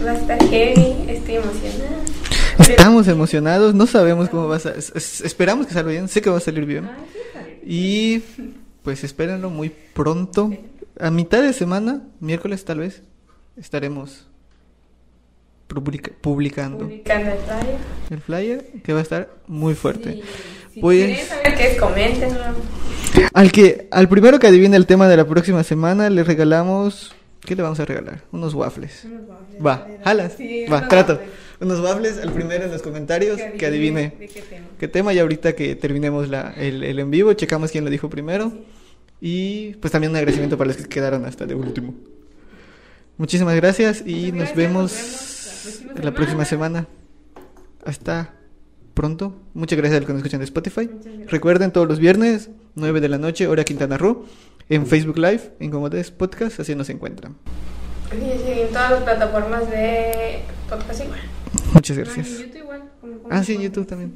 Va 0.05 0.11
a 0.11 0.15
estar 0.17 0.43
heavy, 0.49 0.97
estoy 1.09 1.37
emocionada. 1.37 1.99
Estamos 2.59 3.07
emocionados, 3.09 3.75
no 3.75 3.87
sabemos 3.87 4.29
cómo 4.29 4.49
va 4.49 4.57
a 4.57 4.59
salir. 4.59 4.83
Esperamos 4.95 5.67
que 5.67 5.75
salga 5.75 5.91
bien, 5.93 6.09
sé 6.09 6.21
que 6.21 6.31
va 6.31 6.39
a 6.39 6.41
salir 6.41 6.65
bien. 6.67 6.89
Y 7.65 8.23
pues 8.83 9.05
espérenlo 9.05 9.51
muy 9.51 9.71
pronto. 9.95 10.51
A 10.99 11.11
mitad 11.11 11.43
de 11.43 11.53
semana, 11.53 12.03
miércoles 12.19 12.65
tal 12.65 12.81
vez, 12.81 13.03
estaremos 13.57 14.27
publica- 15.69 16.11
publicando 16.21 16.79
Publicando 16.87 17.31
el 17.31 17.39
flyer. 17.39 17.77
el 18.11 18.21
flyer 18.21 18.67
que 18.83 18.93
va 18.93 18.99
a 18.99 19.03
estar 19.03 19.31
muy 19.47 19.75
fuerte. 19.75 20.15
Sí, 20.15 20.23
Si 20.75 20.81
Pues- 20.81 21.05
quieren 21.07 21.27
saber 21.27 21.55
qué 21.57 21.67
es, 21.73 21.81
coméntenlo. 21.81 22.41
Al 23.33 23.53
que 23.53 23.89
al 23.91 24.09
primero 24.09 24.39
que 24.39 24.47
adivine 24.47 24.77
el 24.77 24.87
tema 24.87 25.09
de 25.09 25.17
la 25.17 25.27
próxima 25.27 25.63
semana 25.65 26.11
le 26.11 26.25
regalamos 26.25 27.15
¿qué 27.41 27.55
le 27.57 27.63
vamos 27.63 27.81
a 27.81 27.85
regalar? 27.85 28.23
Unos 28.33 28.55
waffles. 28.55 29.07
Va, 29.65 29.87
jalas. 30.05 30.35
Sí, 30.37 30.65
Va, 30.71 30.79
unos 30.79 30.89
trato. 30.89 31.13
waffles. 31.15 31.33
Unos 31.61 31.81
waffles 31.81 32.19
al 32.19 32.33
primero 32.33 32.65
en 32.65 32.71
los 32.71 32.83
comentarios 32.83 33.41
que 33.59 33.67
adivine 33.67 34.15
¿De 34.19 34.29
qué 34.29 34.43
tema? 34.43 34.67
qué 34.79 34.89
tema 34.89 35.13
y 35.15 35.19
ahorita 35.19 35.55
que 35.55 35.75
terminemos 35.75 36.29
la, 36.29 36.53
el, 36.57 36.85
el 36.85 36.99
en 37.01 37.11
vivo 37.11 37.33
checamos 37.33 37.73
quién 37.73 37.85
lo 37.85 37.91
dijo 37.91 38.09
primero 38.09 38.53
y 39.21 39.75
pues 39.81 39.91
también 39.91 40.13
un 40.13 40.17
agradecimiento 40.17 40.57
para 40.57 40.69
los 40.69 40.77
que 40.77 40.85
quedaron 40.85 41.25
hasta 41.25 41.47
de 41.47 41.55
último. 41.57 41.95
Muchísimas 43.17 43.57
gracias 43.57 44.03
y 44.07 44.31
Muchas 44.31 44.33
nos 44.33 44.33
gracias, 44.35 44.57
vemos 44.57 44.93
nos 45.65 45.85
vemos 45.89 46.05
la 46.05 46.15
próxima 46.15 46.45
semana. 46.45 46.87
Hasta 47.85 48.35
pronto. 48.95 49.35
Muchas 49.55 49.77
gracias 49.77 49.97
a 49.97 50.01
los 50.01 50.07
que 50.07 50.13
nos 50.13 50.21
escuchan 50.21 50.39
de 50.41 50.45
Spotify. 50.45 50.89
Recuerden 51.27 51.73
todos 51.73 51.89
los 51.89 51.99
viernes, 51.99 52.51
9 52.79 53.01
de 53.01 53.09
la 53.09 53.19
noche, 53.19 53.47
hora 53.47 53.65
Quintana 53.65 53.97
Roo, 53.99 54.25
en 54.69 54.87
Facebook 54.87 55.19
Live, 55.19 55.53
en 55.61 55.71
Comodes 55.71 56.11
Podcast, 56.11 56.61
así 56.61 56.75
nos 56.75 56.89
encuentran. 56.91 57.37
Sí, 58.11 58.17
sí, 58.45 58.61
en 58.63 58.69
todas 58.69 58.91
las 58.93 59.03
plataformas 59.03 59.71
de 59.71 60.41
podcast 60.69 61.05
igual. 61.05 61.21
Muchas 61.75 61.97
gracias. 61.99 62.29
en 62.29 62.37
YouTube 62.47 62.57
igual. 62.57 62.83
como- 63.01 63.15
Ah, 63.31 63.43
sí, 63.45 63.55
en 63.55 63.63
YouTube 63.63 63.87
también. 63.87 64.15